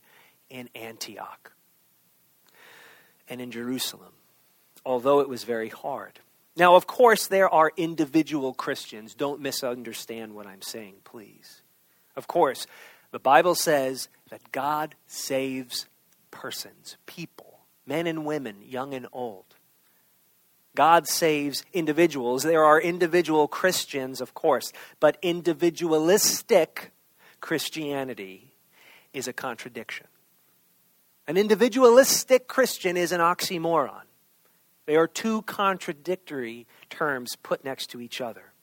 in 0.49 0.69
Antioch 0.73 1.51
and 3.29 3.41
in 3.41 3.51
Jerusalem, 3.51 4.13
although 4.85 5.19
it 5.19 5.29
was 5.29 5.43
very 5.43 5.69
hard. 5.69 6.19
Now, 6.57 6.75
of 6.75 6.87
course, 6.87 7.27
there 7.27 7.49
are 7.49 7.71
individual 7.77 8.53
Christians. 8.53 9.13
Don't 9.13 9.41
misunderstand 9.41 10.33
what 10.33 10.47
I'm 10.47 10.63
saying, 10.63 10.95
please. 11.03 11.61
Of 12.15 12.27
course, 12.27 12.65
the 13.11 13.19
Bible 13.19 13.53
says 13.53 14.09
that 14.31 14.51
God 14.51 14.95
saves 15.05 15.85
persons, 16.31 16.97
people, 17.05 17.59
men 17.85 18.07
and 18.07 18.25
women, 18.25 18.55
young 18.65 18.95
and 18.95 19.05
old. 19.13 19.45
God 20.73 21.07
saves 21.07 21.63
individuals. 21.73 22.41
There 22.41 22.63
are 22.63 22.81
individual 22.81 23.47
Christians, 23.47 24.19
of 24.19 24.33
course, 24.33 24.73
but 24.99 25.17
individualistic 25.21 26.91
Christianity 27.39 28.51
is 29.13 29.27
a 29.27 29.33
contradiction. 29.33 30.07
An 31.27 31.37
individualistic 31.37 32.47
Christian 32.47 32.97
is 32.97 33.11
an 33.11 33.21
oxymoron. 33.21 34.06
They 34.87 34.95
are 34.95 35.07
two 35.07 35.43
contradictory 35.43 36.65
terms 36.89 37.35
put 37.35 37.63
next 37.63 37.91
to 37.91 38.01
each 38.01 38.19
other. 38.19 38.53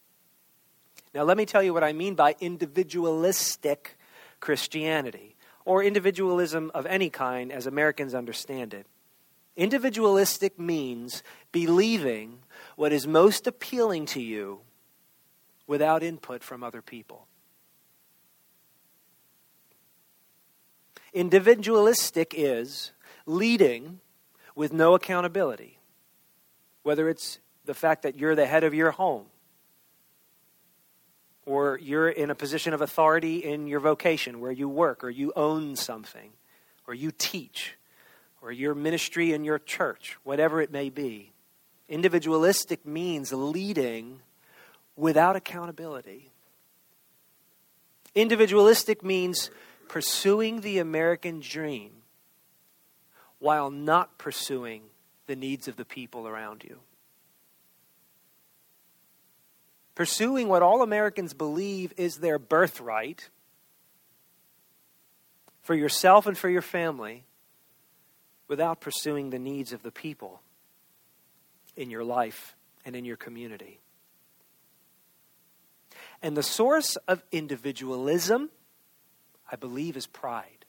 Now, 1.14 1.22
let 1.22 1.36
me 1.36 1.46
tell 1.46 1.62
you 1.62 1.72
what 1.72 1.84
I 1.84 1.92
mean 1.92 2.16
by 2.16 2.34
individualistic 2.40 3.96
Christianity, 4.40 5.36
or 5.64 5.82
individualism 5.84 6.70
of 6.74 6.86
any 6.86 7.08
kind 7.08 7.52
as 7.52 7.66
Americans 7.66 8.14
understand 8.14 8.74
it. 8.74 8.86
Individualistic 9.56 10.58
means 10.58 11.22
believing 11.52 12.40
what 12.76 12.92
is 12.92 13.06
most 13.06 13.46
appealing 13.46 14.06
to 14.06 14.20
you 14.20 14.60
without 15.66 16.02
input 16.02 16.42
from 16.42 16.62
other 16.62 16.82
people. 16.82 17.26
Individualistic 21.12 22.34
is 22.36 22.92
leading 23.24 24.00
with 24.56 24.72
no 24.72 24.94
accountability, 24.94 25.78
whether 26.84 27.08
it's 27.08 27.40
the 27.64 27.74
fact 27.74 28.02
that 28.02 28.16
you're 28.16 28.36
the 28.36 28.46
head 28.46 28.62
of 28.62 28.72
your 28.72 28.92
home 28.92 29.26
or 31.46 31.78
you're 31.82 32.08
in 32.08 32.30
a 32.30 32.34
position 32.34 32.72
of 32.72 32.80
authority 32.80 33.38
in 33.38 33.66
your 33.66 33.80
vocation 33.80 34.40
where 34.40 34.52
you 34.52 34.68
work 34.68 35.02
or 35.02 35.10
you 35.10 35.32
own 35.34 35.76
something 35.76 36.30
or 36.86 36.94
you 36.94 37.10
teach 37.10 37.76
or 38.40 38.52
your 38.52 38.74
ministry 38.74 39.32
in 39.32 39.44
your 39.44 39.58
church, 39.58 40.16
whatever 40.22 40.60
it 40.60 40.70
may 40.70 40.90
be. 40.90 41.32
Individualistic 41.88 42.86
means 42.86 43.32
leading 43.32 44.20
without 44.96 45.36
accountability. 45.36 46.30
Individualistic 48.14 49.02
means 49.02 49.50
pursuing 49.88 50.60
the 50.60 50.78
American 50.78 51.40
dream 51.40 51.90
while 53.38 53.70
not 53.70 54.16
pursuing 54.18 54.82
the 55.26 55.36
needs 55.36 55.68
of 55.68 55.76
the 55.76 55.84
people 55.84 56.26
around 56.26 56.64
you. 56.64 56.80
pursuing 59.94 60.48
what 60.48 60.62
all 60.62 60.82
Americans 60.82 61.34
believe 61.34 61.92
is 61.96 62.16
their 62.16 62.38
birthright 62.38 63.30
for 65.62 65.74
yourself 65.74 66.26
and 66.26 66.36
for 66.36 66.48
your 66.48 66.62
family 66.62 67.24
without 68.48 68.80
pursuing 68.80 69.30
the 69.30 69.38
needs 69.38 69.72
of 69.72 69.82
the 69.82 69.90
people 69.90 70.42
in 71.76 71.90
your 71.90 72.04
life 72.04 72.56
and 72.84 72.94
in 72.94 73.04
your 73.04 73.16
community. 73.16 73.80
And 76.22 76.36
the 76.36 76.42
source 76.42 76.96
of 77.08 77.22
individualism, 77.32 78.50
I 79.50 79.56
believe, 79.56 79.96
is 79.96 80.06
pride. 80.06 80.63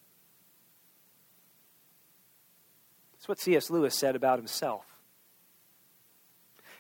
That's 3.26 3.30
what 3.30 3.40
C.S. 3.40 3.72
Lewis 3.72 3.98
said 3.98 4.16
about 4.16 4.38
himself. 4.38 4.86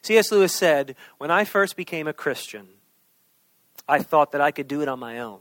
C.S. 0.03 0.31
Lewis 0.31 0.53
said, 0.53 0.95
When 1.17 1.31
I 1.31 1.43
first 1.43 1.75
became 1.75 2.05
a 2.05 2.13
Christian, 2.13 2.67
I 3.87 4.03
thought 4.03 4.31
that 4.31 4.41
I 4.41 4.51
could 4.51 4.67
do 4.67 4.83
it 4.83 4.87
on 4.87 4.99
my 4.99 5.17
own, 5.17 5.39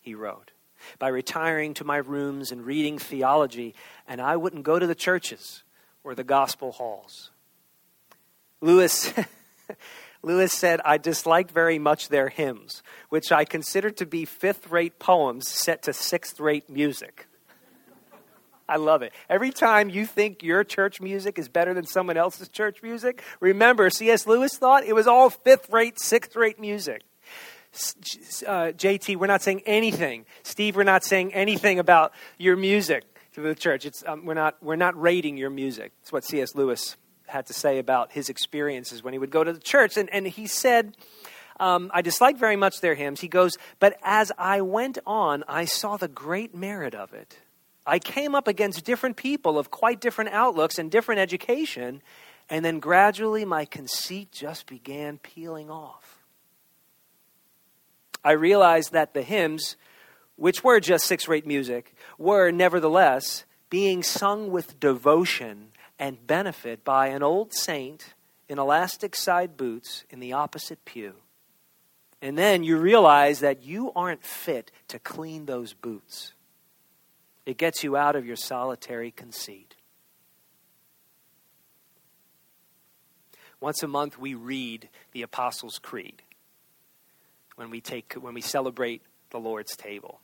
he 0.00 0.14
wrote, 0.14 0.52
by 0.98 1.08
retiring 1.08 1.74
to 1.74 1.84
my 1.84 1.98
rooms 1.98 2.52
and 2.52 2.64
reading 2.64 2.98
theology, 2.98 3.74
and 4.08 4.18
I 4.18 4.36
wouldn't 4.36 4.62
go 4.62 4.78
to 4.78 4.86
the 4.86 4.94
churches 4.94 5.62
or 6.02 6.14
the 6.14 6.24
gospel 6.24 6.72
halls. 6.72 7.30
Lewis. 8.62 9.12
Lewis 10.22 10.54
said, 10.54 10.80
I 10.86 10.96
disliked 10.96 11.50
very 11.50 11.78
much 11.78 12.08
their 12.08 12.30
hymns, 12.30 12.82
which 13.10 13.30
I 13.30 13.44
considered 13.44 13.98
to 13.98 14.06
be 14.06 14.24
fifth 14.24 14.70
rate 14.70 14.98
poems 14.98 15.50
set 15.50 15.82
to 15.82 15.92
sixth 15.92 16.40
rate 16.40 16.70
music. 16.70 17.26
I 18.74 18.76
love 18.76 19.02
it. 19.02 19.12
Every 19.30 19.52
time 19.52 19.88
you 19.88 20.04
think 20.04 20.42
your 20.42 20.64
church 20.64 21.00
music 21.00 21.38
is 21.38 21.48
better 21.48 21.74
than 21.74 21.86
someone 21.86 22.16
else's 22.16 22.48
church 22.48 22.82
music, 22.82 23.22
remember 23.38 23.88
C.S. 23.88 24.26
Lewis 24.26 24.58
thought 24.58 24.82
it 24.82 24.94
was 24.94 25.06
all 25.06 25.30
fifth 25.30 25.70
rate, 25.70 26.00
sixth 26.00 26.34
rate 26.34 26.58
music. 26.58 27.02
Uh, 27.72 28.72
JT, 28.74 29.14
we're 29.14 29.28
not 29.28 29.42
saying 29.42 29.62
anything. 29.64 30.26
Steve, 30.42 30.74
we're 30.74 30.82
not 30.82 31.04
saying 31.04 31.32
anything 31.34 31.78
about 31.78 32.14
your 32.36 32.56
music 32.56 33.04
to 33.34 33.42
the 33.42 33.54
church. 33.54 33.86
Um, 34.06 34.26
we're, 34.26 34.34
not, 34.34 34.60
we're 34.60 34.74
not 34.74 35.00
rating 35.00 35.36
your 35.36 35.50
music. 35.50 35.92
It's 36.02 36.10
what 36.10 36.24
C.S. 36.24 36.56
Lewis 36.56 36.96
had 37.28 37.46
to 37.46 37.52
say 37.52 37.78
about 37.78 38.10
his 38.10 38.28
experiences 38.28 39.04
when 39.04 39.12
he 39.12 39.20
would 39.20 39.30
go 39.30 39.44
to 39.44 39.52
the 39.52 39.60
church. 39.60 39.96
And, 39.96 40.12
and 40.12 40.26
he 40.26 40.48
said, 40.48 40.96
um, 41.60 41.92
I 41.94 42.02
disliked 42.02 42.40
very 42.40 42.56
much 42.56 42.80
their 42.80 42.96
hymns. 42.96 43.20
He 43.20 43.28
goes, 43.28 43.56
But 43.78 44.00
as 44.02 44.32
I 44.36 44.62
went 44.62 44.98
on, 45.06 45.44
I 45.46 45.64
saw 45.64 45.96
the 45.96 46.08
great 46.08 46.56
merit 46.56 46.96
of 46.96 47.14
it. 47.14 47.38
I 47.86 47.98
came 47.98 48.34
up 48.34 48.48
against 48.48 48.84
different 48.84 49.16
people 49.16 49.58
of 49.58 49.70
quite 49.70 50.00
different 50.00 50.30
outlooks 50.32 50.78
and 50.78 50.90
different 50.90 51.20
education, 51.20 52.02
and 52.48 52.64
then 52.64 52.80
gradually 52.80 53.44
my 53.44 53.64
conceit 53.64 54.32
just 54.32 54.66
began 54.66 55.18
peeling 55.18 55.70
off. 55.70 56.18
I 58.24 58.32
realized 58.32 58.92
that 58.92 59.12
the 59.12 59.22
hymns, 59.22 59.76
which 60.36 60.64
were 60.64 60.80
just 60.80 61.06
six 61.06 61.28
rate 61.28 61.46
music, 61.46 61.94
were 62.16 62.50
nevertheless 62.50 63.44
being 63.68 64.02
sung 64.02 64.50
with 64.50 64.78
devotion 64.78 65.72
and 65.98 66.26
benefit 66.26 66.84
by 66.84 67.08
an 67.08 67.22
old 67.22 67.52
saint 67.52 68.14
in 68.48 68.58
elastic 68.58 69.14
side 69.16 69.56
boots 69.56 70.04
in 70.10 70.20
the 70.20 70.32
opposite 70.32 70.84
pew. 70.84 71.14
And 72.22 72.38
then 72.38 72.62
you 72.62 72.78
realize 72.78 73.40
that 73.40 73.62
you 73.62 73.92
aren't 73.94 74.24
fit 74.24 74.70
to 74.88 74.98
clean 74.98 75.46
those 75.46 75.72
boots. 75.72 76.33
It 77.46 77.58
gets 77.58 77.84
you 77.84 77.96
out 77.96 78.16
of 78.16 78.26
your 78.26 78.36
solitary 78.36 79.10
conceit. 79.10 79.76
Once 83.60 83.82
a 83.82 83.88
month, 83.88 84.18
we 84.18 84.34
read 84.34 84.88
the 85.12 85.22
Apostles' 85.22 85.78
Creed 85.78 86.22
when 87.56 87.70
we, 87.70 87.80
take, 87.80 88.14
when 88.14 88.34
we 88.34 88.40
celebrate 88.40 89.02
the 89.30 89.38
Lord's 89.38 89.76
table. 89.76 90.20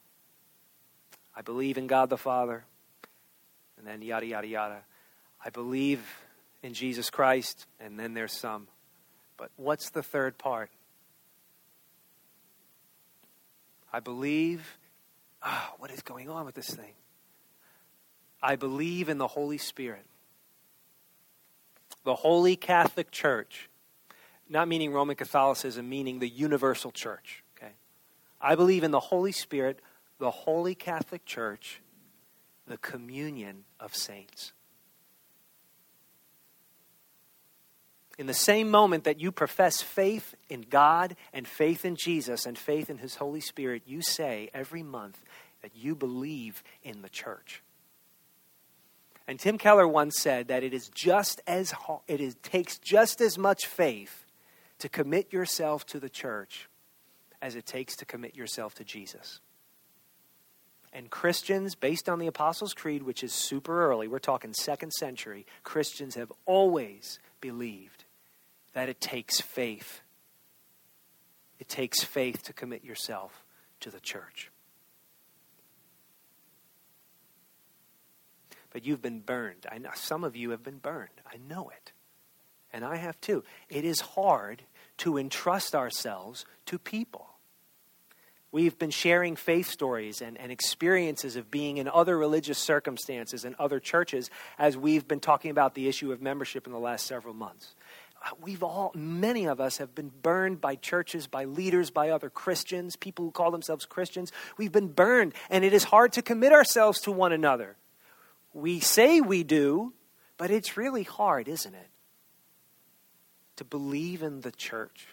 I 1.34 1.42
believe 1.42 1.78
in 1.78 1.86
God 1.86 2.10
the 2.10 2.18
Father, 2.18 2.64
and 3.78 3.86
then 3.86 4.02
yada, 4.02 4.26
yada, 4.26 4.46
yada. 4.46 4.78
I 5.42 5.50
believe 5.50 6.04
in 6.62 6.74
Jesus 6.74 7.08
Christ, 7.08 7.66
and 7.78 7.98
then 7.98 8.14
there's 8.14 8.36
some. 8.36 8.68
But 9.36 9.50
what's 9.56 9.90
the 9.90 10.02
third 10.02 10.36
part? 10.36 10.70
I 13.92 14.00
believe. 14.00 14.78
Oh, 15.42 15.68
what 15.78 15.90
is 15.90 16.02
going 16.02 16.28
on 16.28 16.44
with 16.44 16.54
this 16.54 16.68
thing? 16.68 16.92
I 18.42 18.56
believe 18.56 19.08
in 19.08 19.18
the 19.18 19.28
Holy 19.28 19.58
Spirit. 19.58 20.06
The 22.04 22.14
Holy 22.14 22.56
Catholic 22.56 23.10
Church, 23.10 23.68
not 24.48 24.68
meaning 24.68 24.92
Roman 24.92 25.16
Catholicism, 25.16 25.88
meaning 25.88 26.18
the 26.18 26.28
universal 26.28 26.90
church. 26.90 27.44
Okay? 27.56 27.72
I 28.40 28.54
believe 28.54 28.84
in 28.84 28.90
the 28.90 29.00
Holy 29.00 29.32
Spirit, 29.32 29.80
the 30.18 30.30
Holy 30.30 30.74
Catholic 30.74 31.24
Church, 31.26 31.80
the 32.66 32.78
communion 32.78 33.64
of 33.78 33.94
saints. 33.94 34.52
In 38.18 38.26
the 38.26 38.34
same 38.34 38.70
moment 38.70 39.04
that 39.04 39.18
you 39.18 39.32
profess 39.32 39.80
faith 39.80 40.34
in 40.50 40.62
God 40.62 41.16
and 41.32 41.48
faith 41.48 41.84
in 41.86 41.96
Jesus 41.96 42.44
and 42.44 42.58
faith 42.58 42.90
in 42.90 42.98
His 42.98 43.16
Holy 43.16 43.40
Spirit, 43.40 43.82
you 43.86 44.02
say 44.02 44.50
every 44.52 44.82
month 44.82 45.24
that 45.62 45.74
you 45.74 45.94
believe 45.94 46.62
in 46.82 47.02
the 47.02 47.08
church. 47.08 47.62
And 49.26 49.38
Tim 49.38 49.58
Keller 49.58 49.86
once 49.86 50.18
said 50.18 50.48
that 50.48 50.64
it 50.64 50.74
is 50.74 50.88
just 50.88 51.40
as 51.46 51.72
it 52.08 52.20
is, 52.20 52.34
takes 52.42 52.78
just 52.78 53.20
as 53.20 53.38
much 53.38 53.66
faith 53.66 54.24
to 54.78 54.88
commit 54.88 55.32
yourself 55.32 55.86
to 55.86 56.00
the 56.00 56.08
church 56.08 56.68
as 57.40 57.54
it 57.54 57.66
takes 57.66 57.96
to 57.96 58.04
commit 58.04 58.36
yourself 58.36 58.74
to 58.74 58.84
Jesus. 58.84 59.40
And 60.92 61.08
Christians, 61.08 61.76
based 61.76 62.08
on 62.08 62.18
the 62.18 62.26
Apostles' 62.26 62.74
Creed, 62.74 63.04
which 63.04 63.22
is 63.22 63.32
super 63.32 63.88
early, 63.88 64.08
we're 64.08 64.18
talking 64.18 64.52
second 64.52 64.90
century, 64.92 65.46
Christians 65.62 66.16
have 66.16 66.32
always 66.46 67.20
believed 67.40 68.04
that 68.72 68.88
it 68.88 69.00
takes 69.00 69.40
faith. 69.40 70.00
It 71.60 71.68
takes 71.68 72.02
faith 72.02 72.42
to 72.44 72.52
commit 72.52 72.84
yourself 72.84 73.44
to 73.80 73.90
the 73.90 74.00
church. 74.00 74.50
But 78.70 78.84
you've 78.84 79.02
been 79.02 79.20
burned. 79.20 79.66
I 79.70 79.78
know 79.78 79.90
some 79.94 80.24
of 80.24 80.36
you 80.36 80.50
have 80.50 80.62
been 80.62 80.78
burned. 80.78 81.20
I 81.26 81.36
know 81.48 81.70
it. 81.70 81.92
And 82.72 82.84
I 82.84 82.96
have 82.96 83.20
too. 83.20 83.42
It 83.68 83.84
is 83.84 84.00
hard 84.00 84.62
to 84.98 85.18
entrust 85.18 85.74
ourselves 85.74 86.44
to 86.66 86.78
people. 86.78 87.26
We've 88.52 88.76
been 88.78 88.90
sharing 88.90 89.36
faith 89.36 89.68
stories 89.68 90.20
and, 90.20 90.36
and 90.36 90.50
experiences 90.50 91.36
of 91.36 91.50
being 91.50 91.76
in 91.76 91.88
other 91.88 92.18
religious 92.18 92.58
circumstances 92.58 93.44
and 93.44 93.54
other 93.60 93.78
churches 93.78 94.28
as 94.58 94.76
we've 94.76 95.06
been 95.06 95.20
talking 95.20 95.52
about 95.52 95.74
the 95.74 95.88
issue 95.88 96.10
of 96.10 96.20
membership 96.20 96.66
in 96.66 96.72
the 96.72 96.78
last 96.78 97.06
several 97.06 97.32
months. 97.32 97.74
Uh, 98.22 98.30
we've 98.42 98.62
all, 98.62 98.90
many 98.94 99.46
of 99.46 99.60
us 99.60 99.78
have 99.78 99.94
been 99.94 100.10
burned 100.22 100.60
by 100.60 100.74
churches, 100.74 101.28
by 101.28 101.44
leaders, 101.44 101.90
by 101.90 102.10
other 102.10 102.28
Christians, 102.28 102.96
people 102.96 103.24
who 103.24 103.30
call 103.30 103.52
themselves 103.52 103.86
Christians. 103.86 104.32
We've 104.58 104.72
been 104.72 104.88
burned, 104.88 105.32
and 105.48 105.64
it 105.64 105.72
is 105.72 105.84
hard 105.84 106.12
to 106.14 106.22
commit 106.22 106.52
ourselves 106.52 107.00
to 107.02 107.12
one 107.12 107.32
another. 107.32 107.76
We 108.52 108.80
say 108.80 109.20
we 109.20 109.42
do, 109.44 109.92
but 110.36 110.50
it's 110.50 110.76
really 110.76 111.04
hard, 111.04 111.48
isn't 111.48 111.74
it? 111.74 111.88
To 113.56 113.64
believe 113.64 114.22
in 114.22 114.40
the 114.40 114.50
church. 114.50 115.08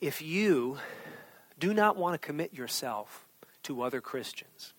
If 0.00 0.20
you 0.20 0.78
do 1.58 1.72
not 1.72 1.96
want 1.96 2.20
to 2.20 2.26
commit 2.26 2.52
yourself 2.52 3.24
to 3.62 3.82
other 3.82 4.00
Christians 4.00 4.74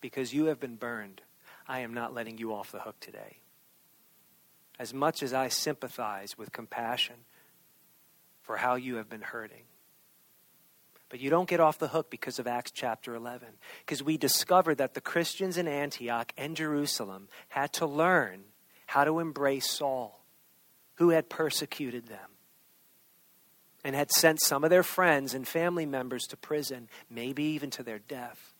because 0.00 0.34
you 0.34 0.46
have 0.46 0.60
been 0.60 0.76
burned, 0.76 1.22
I 1.66 1.80
am 1.80 1.94
not 1.94 2.12
letting 2.12 2.36
you 2.36 2.52
off 2.52 2.70
the 2.70 2.80
hook 2.80 3.00
today. 3.00 3.38
As 4.78 4.92
much 4.92 5.22
as 5.22 5.32
I 5.32 5.48
sympathize 5.48 6.36
with 6.36 6.52
compassion 6.52 7.16
for 8.42 8.58
how 8.58 8.74
you 8.74 8.96
have 8.96 9.08
been 9.08 9.22
hurting, 9.22 9.64
but 11.10 11.20
you 11.20 11.28
don't 11.28 11.48
get 11.48 11.60
off 11.60 11.78
the 11.78 11.88
hook 11.88 12.08
because 12.08 12.38
of 12.38 12.46
Acts 12.46 12.70
chapter 12.70 13.14
11. 13.14 13.48
Because 13.84 14.02
we 14.02 14.16
discovered 14.16 14.78
that 14.78 14.94
the 14.94 15.00
Christians 15.00 15.58
in 15.58 15.68
Antioch 15.68 16.32
and 16.38 16.56
Jerusalem 16.56 17.28
had 17.48 17.72
to 17.74 17.86
learn 17.86 18.44
how 18.86 19.04
to 19.04 19.18
embrace 19.18 19.68
Saul, 19.68 20.24
who 20.94 21.10
had 21.10 21.28
persecuted 21.28 22.06
them 22.06 22.30
and 23.84 23.96
had 23.96 24.10
sent 24.10 24.40
some 24.40 24.62
of 24.64 24.70
their 24.70 24.82
friends 24.82 25.34
and 25.34 25.46
family 25.46 25.86
members 25.86 26.26
to 26.28 26.36
prison, 26.36 26.88
maybe 27.10 27.42
even 27.42 27.70
to 27.70 27.82
their 27.82 27.98
death. 27.98 28.54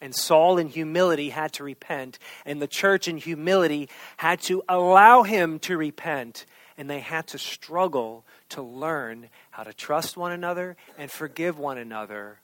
And 0.00 0.14
Saul, 0.14 0.58
in 0.58 0.68
humility, 0.68 1.30
had 1.30 1.54
to 1.54 1.64
repent, 1.64 2.18
and 2.44 2.60
the 2.60 2.68
church, 2.68 3.08
in 3.08 3.16
humility, 3.16 3.88
had 4.18 4.40
to 4.42 4.62
allow 4.68 5.22
him 5.22 5.58
to 5.60 5.76
repent, 5.76 6.44
and 6.76 6.88
they 6.88 7.00
had 7.00 7.26
to 7.28 7.38
struggle 7.38 8.24
to 8.50 8.62
learn 8.62 9.28
how 9.50 9.62
to 9.62 9.72
trust 9.72 10.16
one 10.16 10.32
another 10.32 10.76
and 10.96 11.10
forgive 11.10 11.58
one 11.58 11.78
another, 11.78 12.40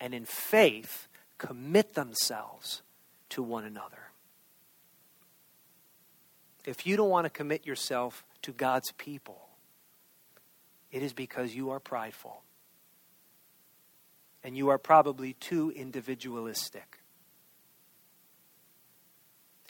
and 0.00 0.14
in 0.14 0.24
faith, 0.24 1.08
commit 1.38 1.94
themselves 1.94 2.82
to 3.30 3.42
one 3.42 3.64
another. 3.64 4.10
If 6.64 6.86
you 6.86 6.96
don't 6.96 7.10
want 7.10 7.26
to 7.26 7.30
commit 7.30 7.66
yourself 7.66 8.24
to 8.42 8.52
God's 8.52 8.92
people, 8.92 9.48
it 10.90 11.02
is 11.02 11.12
because 11.12 11.54
you 11.54 11.70
are 11.70 11.80
prideful. 11.80 12.42
And 14.42 14.56
you 14.56 14.68
are 14.68 14.78
probably 14.78 15.32
too 15.34 15.72
individualistic. 15.74 17.00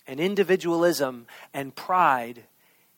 And 0.06 0.20
individualism 0.20 1.26
and 1.54 1.74
pride, 1.74 2.44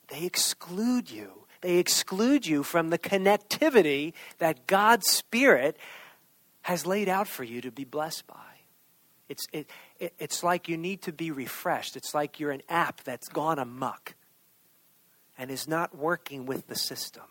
they 0.08 0.24
exclude 0.24 1.10
you. 1.10 1.45
They 1.66 1.78
exclude 1.78 2.46
you 2.46 2.62
from 2.62 2.90
the 2.90 2.98
connectivity 2.98 4.12
that 4.38 4.68
God's 4.68 5.10
Spirit 5.10 5.76
has 6.62 6.86
laid 6.86 7.08
out 7.08 7.26
for 7.26 7.42
you 7.42 7.60
to 7.60 7.72
be 7.72 7.82
blessed 7.82 8.24
by. 8.28 8.36
It's, 9.28 9.44
it, 9.52 9.68
it, 9.98 10.14
it's 10.20 10.44
like 10.44 10.68
you 10.68 10.76
need 10.76 11.02
to 11.02 11.12
be 11.12 11.32
refreshed. 11.32 11.96
It's 11.96 12.14
like 12.14 12.38
you're 12.38 12.52
an 12.52 12.62
app 12.68 13.02
that's 13.02 13.26
gone 13.26 13.58
amuck 13.58 14.14
and 15.36 15.50
is 15.50 15.66
not 15.66 15.92
working 15.98 16.46
with 16.46 16.68
the 16.68 16.76
system. 16.76 17.24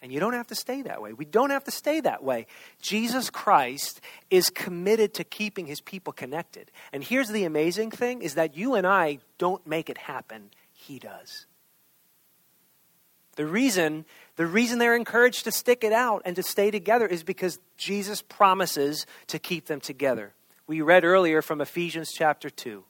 And 0.00 0.10
you 0.10 0.18
don't 0.18 0.32
have 0.32 0.46
to 0.46 0.54
stay 0.54 0.80
that 0.80 1.02
way. 1.02 1.12
We 1.12 1.26
don't 1.26 1.50
have 1.50 1.64
to 1.64 1.70
stay 1.70 2.00
that 2.00 2.24
way. 2.24 2.46
Jesus 2.80 3.28
Christ 3.28 4.00
is 4.30 4.48
committed 4.48 5.12
to 5.12 5.24
keeping 5.24 5.66
his 5.66 5.82
people 5.82 6.14
connected. 6.14 6.70
And 6.94 7.04
here's 7.04 7.28
the 7.28 7.44
amazing 7.44 7.90
thing 7.90 8.22
is 8.22 8.36
that 8.36 8.56
you 8.56 8.74
and 8.74 8.86
I 8.86 9.18
don't 9.36 9.66
make 9.66 9.90
it 9.90 9.98
happen. 9.98 10.48
He 10.72 10.98
does. 10.98 11.44
The 13.36 13.46
reason, 13.46 14.04
the 14.36 14.46
reason 14.46 14.78
they're 14.78 14.96
encouraged 14.96 15.44
to 15.44 15.52
stick 15.52 15.84
it 15.84 15.92
out 15.92 16.22
and 16.24 16.34
to 16.36 16.42
stay 16.42 16.70
together 16.70 17.06
is 17.06 17.22
because 17.22 17.58
Jesus 17.76 18.22
promises 18.22 19.06
to 19.28 19.38
keep 19.38 19.66
them 19.66 19.80
together. 19.80 20.32
We 20.66 20.80
read 20.80 21.04
earlier 21.04 21.42
from 21.42 21.60
Ephesians 21.60 22.12
chapter 22.12 22.50
2, 22.50 22.82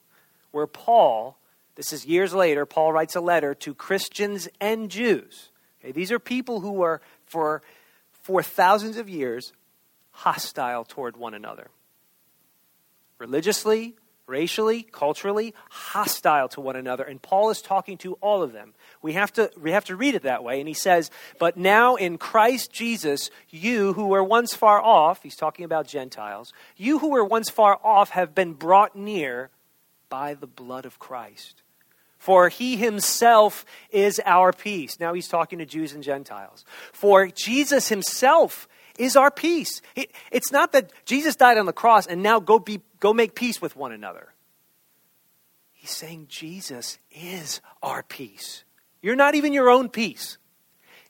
where 0.51 0.67
Paul, 0.67 1.37
this 1.75 1.93
is 1.93 2.05
years 2.05 2.33
later, 2.33 2.65
Paul 2.65 2.93
writes 2.93 3.15
a 3.15 3.21
letter 3.21 3.53
to 3.55 3.75
Christians 3.75 4.47
and 4.59 4.89
Jews 4.89 5.49
Okay, 5.79 5.91
these 5.91 6.11
are 6.11 6.19
people 6.19 6.61
who 6.61 6.71
were, 6.71 7.01
for, 7.25 7.61
for 8.11 8.41
thousands 8.41 8.97
of 8.97 9.07
years, 9.07 9.53
hostile 10.11 10.83
toward 10.83 11.17
one 11.17 11.35
another. 11.35 11.69
Religiously, 13.19 13.95
racially, 14.27 14.83
culturally, 14.83 15.53
hostile 15.69 16.49
to 16.49 16.61
one 16.61 16.75
another. 16.75 17.03
And 17.03 17.21
Paul 17.21 17.49
is 17.49 17.61
talking 17.61 17.97
to 17.99 18.13
all 18.15 18.43
of 18.43 18.53
them. 18.53 18.73
We 19.01 19.13
have 19.13 19.31
to, 19.33 19.51
we 19.59 19.71
have 19.71 19.85
to 19.85 19.95
read 19.95 20.15
it 20.15 20.23
that 20.23 20.43
way. 20.43 20.59
And 20.59 20.67
he 20.67 20.73
says, 20.73 21.11
But 21.39 21.57
now 21.57 21.95
in 21.95 22.17
Christ 22.17 22.71
Jesus, 22.71 23.29
you 23.49 23.93
who 23.93 24.07
were 24.07 24.23
once 24.23 24.53
far 24.53 24.81
off, 24.81 25.23
he's 25.23 25.35
talking 25.35 25.65
about 25.65 25.87
Gentiles, 25.87 26.53
you 26.75 26.99
who 26.99 27.09
were 27.09 27.25
once 27.25 27.49
far 27.49 27.79
off 27.83 28.09
have 28.11 28.33
been 28.33 28.53
brought 28.53 28.95
near 28.95 29.49
by 30.09 30.33
the 30.33 30.47
blood 30.47 30.85
of 30.85 30.99
Christ 30.99 31.61
for 32.17 32.49
he 32.49 32.75
himself 32.75 33.65
is 33.91 34.19
our 34.25 34.51
peace. 34.51 34.99
Now 34.99 35.13
he's 35.13 35.27
talking 35.27 35.59
to 35.59 35.65
Jews 35.65 35.93
and 35.93 36.03
Gentiles. 36.03 36.65
For 36.91 37.27
Jesus 37.27 37.89
himself 37.89 38.67
is 38.97 39.15
our 39.15 39.31
peace. 39.31 39.81
it's 40.31 40.51
not 40.51 40.71
that 40.71 40.91
Jesus 41.05 41.35
died 41.35 41.57
on 41.57 41.65
the 41.65 41.73
cross 41.73 42.07
and 42.07 42.23
now 42.23 42.39
go, 42.39 42.59
be, 42.59 42.81
go 42.99 43.13
make 43.13 43.35
peace 43.35 43.61
with 43.61 43.75
one 43.75 43.91
another. 43.91 44.33
He's 45.73 45.91
saying 45.91 46.25
Jesus 46.27 46.97
is 47.11 47.61
our 47.81 48.03
peace. 48.03 48.63
You're 49.01 49.15
not 49.15 49.35
even 49.35 49.53
your 49.53 49.69
own 49.69 49.89
peace. 49.89 50.37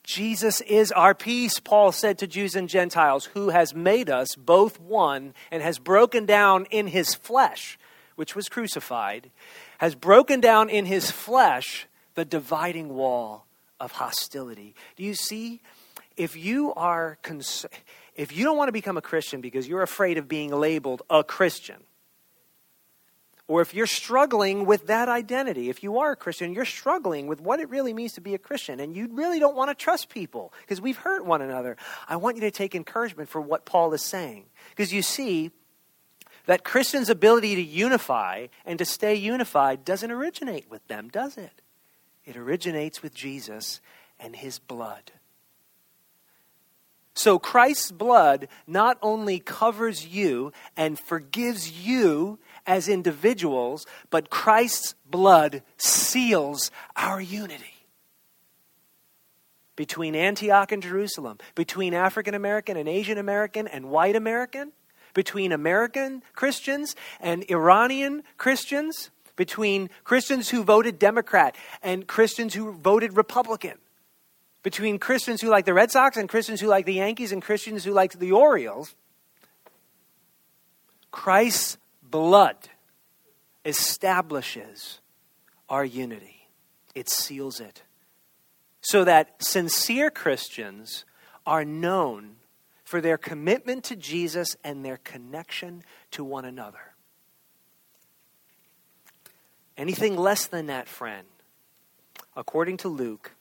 Jesus 0.02 0.62
is 0.62 0.90
our 0.92 1.14
peace, 1.14 1.60
Paul 1.60 1.92
said 1.92 2.18
to 2.18 2.26
Jews 2.26 2.56
and 2.56 2.68
Gentiles, 2.68 3.26
who 3.26 3.50
has 3.50 3.74
made 3.74 4.08
us 4.08 4.34
both 4.36 4.80
one 4.80 5.34
and 5.50 5.62
has 5.62 5.78
broken 5.78 6.24
down 6.24 6.66
in 6.70 6.86
his 6.86 7.14
flesh, 7.14 7.78
which 8.16 8.34
was 8.34 8.48
crucified, 8.48 9.30
has 9.78 9.94
broken 9.94 10.40
down 10.40 10.70
in 10.70 10.86
his 10.86 11.10
flesh 11.10 11.86
the 12.14 12.24
dividing 12.24 12.94
wall 12.94 13.44
of 13.78 13.92
hostility. 13.92 14.74
Do 14.96 15.04
you 15.04 15.14
see? 15.14 15.60
If 16.16 16.36
you 16.36 16.74
are 16.74 17.18
cons- 17.22 17.66
if 18.16 18.36
you 18.36 18.44
don't 18.44 18.56
want 18.56 18.68
to 18.68 18.72
become 18.72 18.96
a 18.96 19.02
Christian 19.02 19.40
because 19.40 19.68
you're 19.68 19.82
afraid 19.82 20.18
of 20.18 20.26
being 20.26 20.50
labeled 20.50 21.02
a 21.08 21.22
Christian, 21.22 21.76
or 23.48 23.62
if 23.62 23.74
you're 23.74 23.86
struggling 23.86 24.66
with 24.66 24.86
that 24.86 25.08
identity, 25.08 25.70
if 25.70 25.82
you 25.82 25.98
are 25.98 26.12
a 26.12 26.16
Christian, 26.16 26.52
you're 26.52 26.64
struggling 26.64 27.26
with 27.26 27.40
what 27.40 27.58
it 27.58 27.68
really 27.70 27.94
means 27.94 28.12
to 28.12 28.20
be 28.20 28.34
a 28.34 28.38
Christian, 28.38 28.78
and 28.78 28.94
you 28.94 29.08
really 29.10 29.40
don't 29.40 29.56
want 29.56 29.70
to 29.70 29.74
trust 29.74 30.10
people 30.10 30.52
because 30.60 30.80
we've 30.80 30.98
hurt 30.98 31.24
one 31.24 31.42
another, 31.42 31.76
I 32.08 32.16
want 32.16 32.36
you 32.36 32.42
to 32.42 32.50
take 32.50 32.74
encouragement 32.74 33.28
for 33.28 33.40
what 33.40 33.64
Paul 33.64 33.92
is 33.94 34.02
saying. 34.02 34.44
Because 34.70 34.92
you 34.92 35.02
see, 35.02 35.50
that 36.48 36.64
Christians' 36.64 37.10
ability 37.10 37.56
to 37.56 37.62
unify 37.62 38.46
and 38.64 38.78
to 38.78 38.84
stay 38.86 39.14
unified 39.14 39.84
doesn't 39.84 40.10
originate 40.10 40.70
with 40.70 40.86
them, 40.88 41.10
does 41.10 41.36
it? 41.36 41.60
It 42.24 42.38
originates 42.38 43.02
with 43.02 43.14
Jesus 43.14 43.82
and 44.18 44.34
his 44.34 44.58
blood. 44.58 45.12
So 47.14 47.38
Christ's 47.38 47.90
blood 47.90 48.48
not 48.66 48.96
only 49.02 49.40
covers 49.40 50.06
you 50.06 50.52
and 50.74 50.98
forgives 50.98 51.70
you 51.70 52.38
as 52.68 52.86
individuals, 52.86 53.86
but 54.10 54.30
Christ's 54.30 54.94
blood 55.10 55.62
seals 55.78 56.70
our 56.94 57.20
unity 57.20 57.64
between 59.74 60.14
Antioch 60.14 60.70
and 60.70 60.82
Jerusalem, 60.82 61.38
between 61.54 61.94
African 61.94 62.34
American 62.34 62.76
and 62.76 62.88
Asian 62.88 63.16
American 63.16 63.66
and 63.66 63.88
white 63.88 64.14
American, 64.14 64.72
between 65.14 65.50
American 65.50 66.22
Christians 66.34 66.94
and 67.20 67.44
Iranian 67.48 68.22
Christians, 68.36 69.10
between 69.34 69.88
Christians 70.04 70.50
who 70.50 70.62
voted 70.62 70.98
Democrat 70.98 71.56
and 71.82 72.06
Christians 72.06 72.52
who 72.52 72.72
voted 72.72 73.16
Republican, 73.16 73.78
between 74.62 74.98
Christians 74.98 75.40
who 75.40 75.48
like 75.48 75.64
the 75.64 75.74
Red 75.74 75.90
Sox 75.90 76.18
and 76.18 76.28
Christians 76.28 76.60
who 76.60 76.66
like 76.66 76.84
the 76.84 76.94
Yankees 76.94 77.32
and 77.32 77.40
Christians 77.40 77.84
who 77.84 77.92
like 77.92 78.18
the 78.18 78.32
Orioles. 78.32 78.94
Christ's 81.10 81.78
blood 82.10 82.56
establishes 83.64 85.00
our 85.68 85.84
unity, 85.84 86.48
it 86.94 87.08
seals 87.10 87.60
it 87.60 87.82
so 88.80 89.04
that 89.04 89.42
sincere 89.42 90.10
Christians 90.10 91.04
are 91.46 91.64
known 91.64 92.36
for 92.84 93.00
their 93.00 93.18
commitment 93.18 93.84
to 93.84 93.96
Jesus 93.96 94.56
and 94.64 94.84
their 94.84 94.96
connection 94.98 95.82
to 96.12 96.24
one 96.24 96.44
another. 96.44 96.94
Anything 99.76 100.16
less 100.16 100.46
than 100.46 100.66
that, 100.66 100.88
friend, 100.88 101.26
according 102.34 102.78
to 102.78 102.88
Luke, 102.88 103.32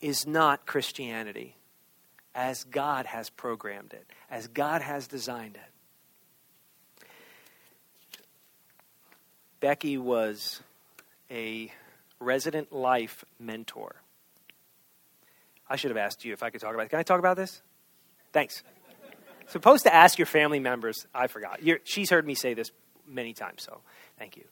is 0.00 0.26
not 0.26 0.66
Christianity 0.66 1.56
as 2.34 2.64
God 2.64 3.06
has 3.06 3.30
programmed 3.30 3.92
it, 3.92 4.06
as 4.30 4.48
God 4.48 4.82
has 4.82 5.06
designed 5.06 5.56
it. 5.56 5.72
Becky 9.60 9.98
was 9.98 10.62
a 11.30 11.72
resident 12.20 12.72
life 12.72 13.24
mentor. 13.38 13.96
I 15.68 15.76
should 15.76 15.90
have 15.90 15.98
asked 15.98 16.24
you 16.24 16.32
if 16.32 16.42
I 16.42 16.50
could 16.50 16.60
talk 16.60 16.74
about 16.74 16.86
it. 16.86 16.90
Can 16.90 16.98
I 16.98 17.02
talk 17.02 17.18
about 17.18 17.36
this? 17.36 17.60
Thanks. 18.32 18.62
Supposed 19.48 19.84
to 19.84 19.94
ask 19.94 20.18
your 20.18 20.26
family 20.26 20.60
members. 20.60 21.06
I 21.14 21.26
forgot. 21.26 21.62
You're, 21.62 21.78
she's 21.84 22.10
heard 22.10 22.26
me 22.26 22.34
say 22.34 22.54
this 22.54 22.70
many 23.06 23.32
times, 23.32 23.62
so 23.62 23.80
thank 24.18 24.36
you. 24.36 24.44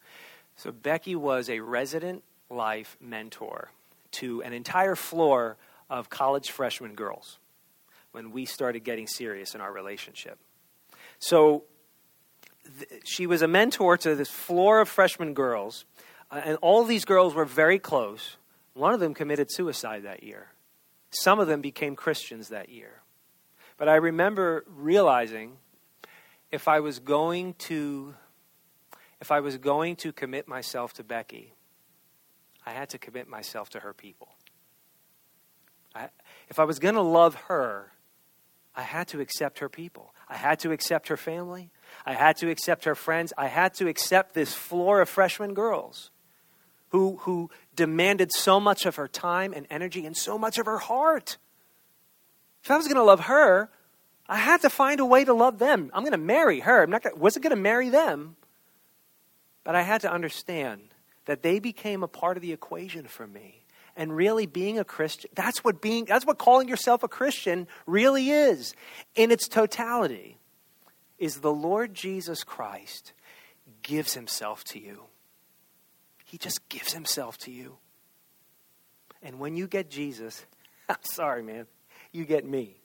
So, 0.56 0.72
Becky 0.72 1.14
was 1.14 1.50
a 1.50 1.60
resident 1.60 2.22
life 2.48 2.96
mentor 3.00 3.70
to 4.12 4.42
an 4.42 4.54
entire 4.54 4.96
floor 4.96 5.56
of 5.90 6.08
college 6.08 6.50
freshman 6.50 6.94
girls 6.94 7.38
when 8.12 8.30
we 8.30 8.46
started 8.46 8.82
getting 8.82 9.06
serious 9.06 9.54
in 9.54 9.60
our 9.60 9.70
relationship. 9.70 10.38
So, 11.18 11.64
th- 12.78 13.02
she 13.04 13.26
was 13.26 13.42
a 13.42 13.48
mentor 13.48 13.96
to 13.98 14.14
this 14.14 14.30
floor 14.30 14.80
of 14.80 14.88
freshman 14.88 15.34
girls, 15.34 15.84
uh, 16.30 16.40
and 16.44 16.58
all 16.62 16.84
these 16.84 17.04
girls 17.04 17.34
were 17.34 17.44
very 17.44 17.78
close. 17.78 18.36
One 18.74 18.92
of 18.92 19.00
them 19.00 19.14
committed 19.14 19.50
suicide 19.50 20.02
that 20.04 20.22
year. 20.22 20.48
Some 21.10 21.38
of 21.38 21.46
them 21.46 21.60
became 21.60 21.96
Christians 21.96 22.48
that 22.48 22.68
year. 22.68 23.02
But 23.78 23.88
I 23.88 23.96
remember 23.96 24.64
realizing 24.68 25.56
if 26.50 26.68
I 26.68 26.80
was 26.80 26.98
going 26.98 27.54
to 27.54 28.14
if 29.20 29.32
I 29.32 29.40
was 29.40 29.56
going 29.56 29.96
to 29.96 30.12
commit 30.12 30.46
myself 30.46 30.92
to 30.94 31.04
Becky, 31.04 31.54
I 32.66 32.72
had 32.72 32.90
to 32.90 32.98
commit 32.98 33.28
myself 33.28 33.70
to 33.70 33.80
her 33.80 33.94
people. 33.94 34.28
I, 35.94 36.10
if 36.48 36.58
I 36.58 36.64
was 36.64 36.78
going 36.78 36.96
to 36.96 37.00
love 37.00 37.34
her, 37.48 37.92
I 38.74 38.82
had 38.82 39.08
to 39.08 39.20
accept 39.20 39.60
her 39.60 39.70
people. 39.70 40.12
I 40.28 40.36
had 40.36 40.58
to 40.60 40.70
accept 40.70 41.08
her 41.08 41.16
family. 41.16 41.70
I 42.04 42.14
had 42.14 42.36
to 42.38 42.50
accept 42.50 42.84
her 42.84 42.94
friends. 42.94 43.32
I 43.38 43.46
had 43.46 43.74
to 43.74 43.88
accept 43.88 44.34
this 44.34 44.52
floor 44.52 45.00
of 45.00 45.08
freshman 45.08 45.54
girls 45.54 46.10
who, 46.90 47.16
who 47.22 47.50
demanded 47.74 48.32
so 48.32 48.60
much 48.60 48.86
of 48.86 48.96
her 48.96 49.08
time 49.08 49.52
and 49.54 49.66
energy 49.70 50.06
and 50.06 50.16
so 50.16 50.38
much 50.38 50.58
of 50.58 50.66
her 50.66 50.78
heart. 50.78 51.38
If 52.62 52.70
I 52.70 52.76
was 52.76 52.86
going 52.86 52.96
to 52.96 53.04
love 53.04 53.20
her, 53.20 53.70
I 54.28 54.38
had 54.38 54.62
to 54.62 54.70
find 54.70 55.00
a 55.00 55.04
way 55.04 55.24
to 55.24 55.32
love 55.32 55.58
them. 55.58 55.90
I'm 55.94 56.02
going 56.02 56.12
to 56.12 56.18
marry 56.18 56.60
her. 56.60 56.82
I'm 56.82 56.90
not 56.90 57.18
wasn't 57.18 57.44
going 57.44 57.54
to 57.54 57.62
marry 57.62 57.90
them. 57.90 58.36
But 59.62 59.74
I 59.74 59.82
had 59.82 60.00
to 60.02 60.12
understand 60.12 60.82
that 61.26 61.42
they 61.42 61.58
became 61.58 62.02
a 62.02 62.08
part 62.08 62.36
of 62.36 62.42
the 62.42 62.52
equation 62.52 63.06
for 63.06 63.26
me. 63.26 63.62
And 63.96 64.14
really 64.14 64.46
being 64.46 64.78
a 64.78 64.84
Christian, 64.84 65.30
that's 65.34 65.64
what 65.64 65.80
being 65.80 66.04
that's 66.04 66.26
what 66.26 66.38
calling 66.38 66.68
yourself 66.68 67.02
a 67.02 67.08
Christian 67.08 67.66
really 67.86 68.30
is 68.30 68.74
in 69.14 69.30
its 69.30 69.48
totality. 69.48 70.38
Is 71.18 71.40
the 71.40 71.52
Lord 71.52 71.94
Jesus 71.94 72.44
Christ 72.44 73.12
gives 73.82 74.14
himself 74.14 74.64
to 74.64 74.78
you. 74.78 75.04
He 76.24 76.38
just 76.38 76.68
gives 76.68 76.92
himself 76.92 77.38
to 77.38 77.50
you. 77.50 77.78
And 79.22 79.38
when 79.38 79.56
you 79.56 79.66
get 79.66 79.90
Jesus, 79.90 80.44
I'm 80.88 80.96
sorry, 81.02 81.42
man, 81.42 81.66
you 82.12 82.24
get 82.24 82.44
me. 82.44 82.76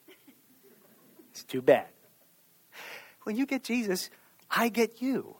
It's 1.30 1.44
too 1.44 1.62
bad. 1.62 1.86
When 3.22 3.36
you 3.36 3.46
get 3.46 3.64
Jesus, 3.64 4.10
I 4.50 4.68
get 4.68 5.00
you. 5.00 5.36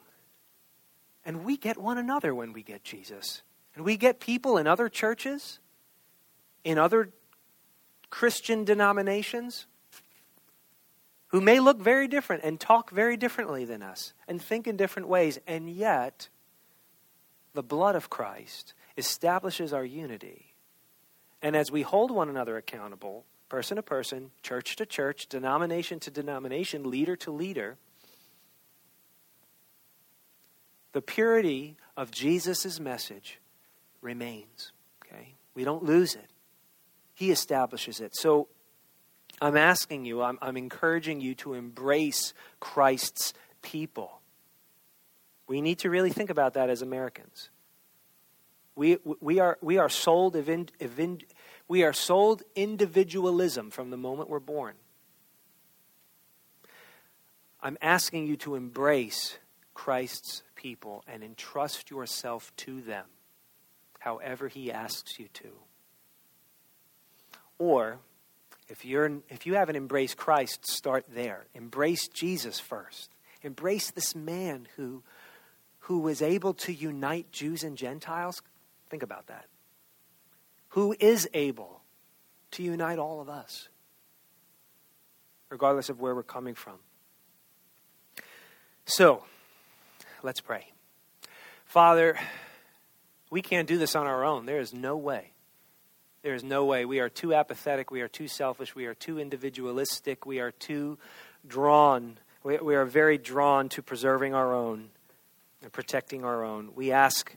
And 1.25 1.45
we 1.45 1.57
get 1.57 1.79
one 1.79 1.99
another 1.99 2.35
when 2.35 2.53
we 2.53 2.63
get 2.63 2.83
Jesus. 2.83 3.43
And 3.75 3.85
we 3.85 3.97
get 3.97 4.21
people 4.21 4.57
in 4.57 4.67
other 4.67 4.89
churches, 4.89 5.61
in 6.65 6.79
other 6.79 7.11
Christian 8.11 8.65
denominations, 8.65 9.67
who 11.33 11.41
may 11.41 11.59
look 11.61 11.81
very 11.81 12.07
different 12.07 12.45
and 12.45 12.61
talk 12.61 12.91
very 12.91 13.17
differently 13.17 13.65
than 13.65 13.83
us 13.83 14.13
and 14.29 14.41
think 14.41 14.67
in 14.67 14.77
different 14.77 15.09
ways, 15.09 15.39
and 15.47 15.69
yet 15.69 16.29
the 17.55 17.63
blood 17.63 17.97
of 17.97 18.11
Christ 18.11 18.75
establishes 18.97 19.73
our 19.73 19.85
unity. 19.85 20.55
And 21.41 21.57
as 21.57 21.73
we 21.73 21.83
hold 21.83 22.11
one 22.11 22.29
another 22.29 22.57
accountable, 22.57 23.25
person 23.49 23.77
to 23.77 23.83
person, 23.83 24.31
church 24.43 24.77
to 24.77 24.87
church, 24.87 25.27
denomination 25.27 25.99
to 26.01 26.11
denomination, 26.11 26.89
leader 26.91 27.17
to 27.17 27.31
leader, 27.31 27.79
the 30.93 31.03
purity 31.03 31.77
of 31.97 32.11
Jesus' 32.11 32.79
message 32.79 33.41
remains. 34.03 34.73
Okay? 35.05 35.35
We 35.55 35.65
don't 35.65 35.83
lose 35.83 36.15
it. 36.15 36.31
He 37.15 37.31
establishes 37.31 38.01
it. 38.01 38.15
So 38.15 38.49
I'm 39.43 39.57
asking 39.57 40.05
you, 40.05 40.23
I'm, 40.23 40.39
I'm 40.41 40.57
encouraging 40.57 41.21
you 41.21 41.35
to 41.37 41.55
embrace 41.55 42.33
Christ's 42.61 43.35
people. 43.61 44.21
We 45.49 45.61
need 45.61 45.81
to 45.81 45.91
really 45.91 46.11
think 46.11 46.31
about 46.31 46.55
that 46.55 46.71
as 46.71 46.81
Americans. 46.81 47.51
We, 48.77 48.99
we, 49.21 49.41
are, 49.41 49.59
we, 49.61 49.79
are 49.79 49.89
sold 49.89 50.37
we 51.67 51.83
are 51.83 51.93
sold 51.93 52.43
individualism 52.55 53.71
from 53.73 53.91
the 53.91 53.97
moment 53.97 54.31
we're 54.31 54.39
born. 54.39 54.75
I'm 57.61 57.77
asking 57.83 58.29
you 58.29 58.37
to 58.37 58.55
embrace 58.55 59.39
Christ's 59.75 60.45
people 60.55 61.03
and 61.09 61.25
entrust 61.25 61.91
yourself 61.91 62.53
to 62.59 62.81
them, 62.81 63.07
however 63.99 64.47
He 64.47 64.71
asks 64.71 65.19
you 65.19 65.27
to. 65.35 65.49
Or, 67.59 67.99
if, 68.69 68.85
you're, 68.85 69.21
if 69.29 69.47
you 69.47 69.55
haven't 69.55 69.77
embraced 69.77 70.17
Christ, 70.17 70.67
start 70.67 71.05
there. 71.13 71.47
Embrace 71.55 72.09
Jesus 72.09 72.59
first. 72.59 73.11
Embrace 73.43 73.91
this 73.91 74.15
man 74.15 74.69
who 74.77 75.03
who 75.83 75.99
was 75.99 76.23
able 76.23 76.55
to 76.55 76.73
unite 76.73 77.33
Jews 77.33 77.65
and 77.65 77.77
Gentiles? 77.77 78.41
Think 78.89 79.03
about 79.03 79.27
that. 79.27 79.47
Who 80.71 80.95
is 81.01 81.29
able 81.35 81.83
to 82.53 82.63
unite 82.63 82.99
all 82.99 83.21
of 83.21 83.29
us, 83.29 83.69
regardless 85.51 85.89
of 85.89 86.01
where 86.01 86.15
we're 86.15 86.23
coming 86.23 86.55
from? 86.55 86.77
So, 88.85 89.25
let's 90.23 90.41
pray. 90.41 90.69
Father, 91.65 92.17
we 93.31 93.43
can't 93.43 93.67
do 93.67 93.79
this 93.79 93.97
on 93.97 94.07
our 94.07 94.25
own. 94.25 94.47
There 94.47 94.61
is 94.61 94.73
no 94.73 94.97
way. 94.97 95.33
There 96.23 96.35
is 96.35 96.45
no 96.45 96.65
way. 96.65 96.85
We 96.85 97.01
are 97.01 97.09
too 97.09 97.35
apathetic. 97.35 97.91
We 97.91 98.01
are 98.01 98.09
too 98.09 98.29
selfish. 98.29 98.75
We 98.75 98.87
are 98.87 98.95
too 98.95 99.19
individualistic. 99.19 100.25
We 100.25 100.39
are 100.39 100.53
too 100.53 100.99
drawn. 101.47 102.19
We, 102.45 102.59
we 102.59 102.77
are 102.77 102.85
very 102.85 103.19
drawn 103.19 103.69
to 103.71 103.83
preserving 103.83 104.33
our 104.33 104.55
own 104.55 104.91
and 105.63 105.73
protecting 105.73 106.25
our 106.25 106.45
own. 106.45 106.71
We 106.77 106.93
ask 106.93 107.35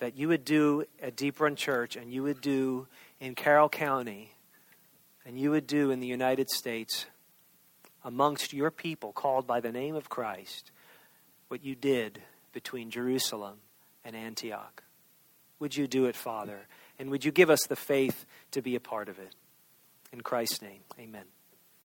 that 0.00 0.16
you 0.16 0.28
would 0.28 0.44
do 0.44 0.84
at 1.00 1.14
Deep 1.14 1.40
Run 1.40 1.54
Church 1.54 1.94
and 1.94 2.12
you 2.12 2.24
would 2.24 2.40
do 2.40 2.88
in 3.20 3.36
Carroll 3.36 3.68
County 3.68 4.32
and 5.24 5.38
you 5.38 5.52
would 5.52 5.66
do 5.66 5.90
in 5.92 6.00
the 6.00 6.06
United 6.06 6.50
States 6.50 7.06
amongst 8.04 8.52
your 8.52 8.70
people 8.70 9.12
called 9.12 9.46
by 9.46 9.60
the 9.60 9.72
name 9.72 9.94
of 9.94 10.08
Christ 10.08 10.72
what 11.48 11.64
you 11.64 11.76
did 11.76 12.20
between 12.52 12.90
Jerusalem 12.90 13.58
and 14.04 14.16
Antioch. 14.16 14.82
Would 15.60 15.76
you 15.76 15.86
do 15.86 16.06
it, 16.06 16.16
Father? 16.16 16.66
And 16.98 17.10
would 17.10 17.24
you 17.24 17.32
give 17.32 17.50
us 17.50 17.60
the 17.68 17.76
faith 17.76 18.24
to 18.52 18.62
be 18.62 18.76
a 18.76 18.80
part 18.80 19.08
of 19.08 19.18
it? 19.18 19.34
In 20.12 20.20
Christ's 20.20 20.62
name, 20.62 20.80
amen. 20.98 21.24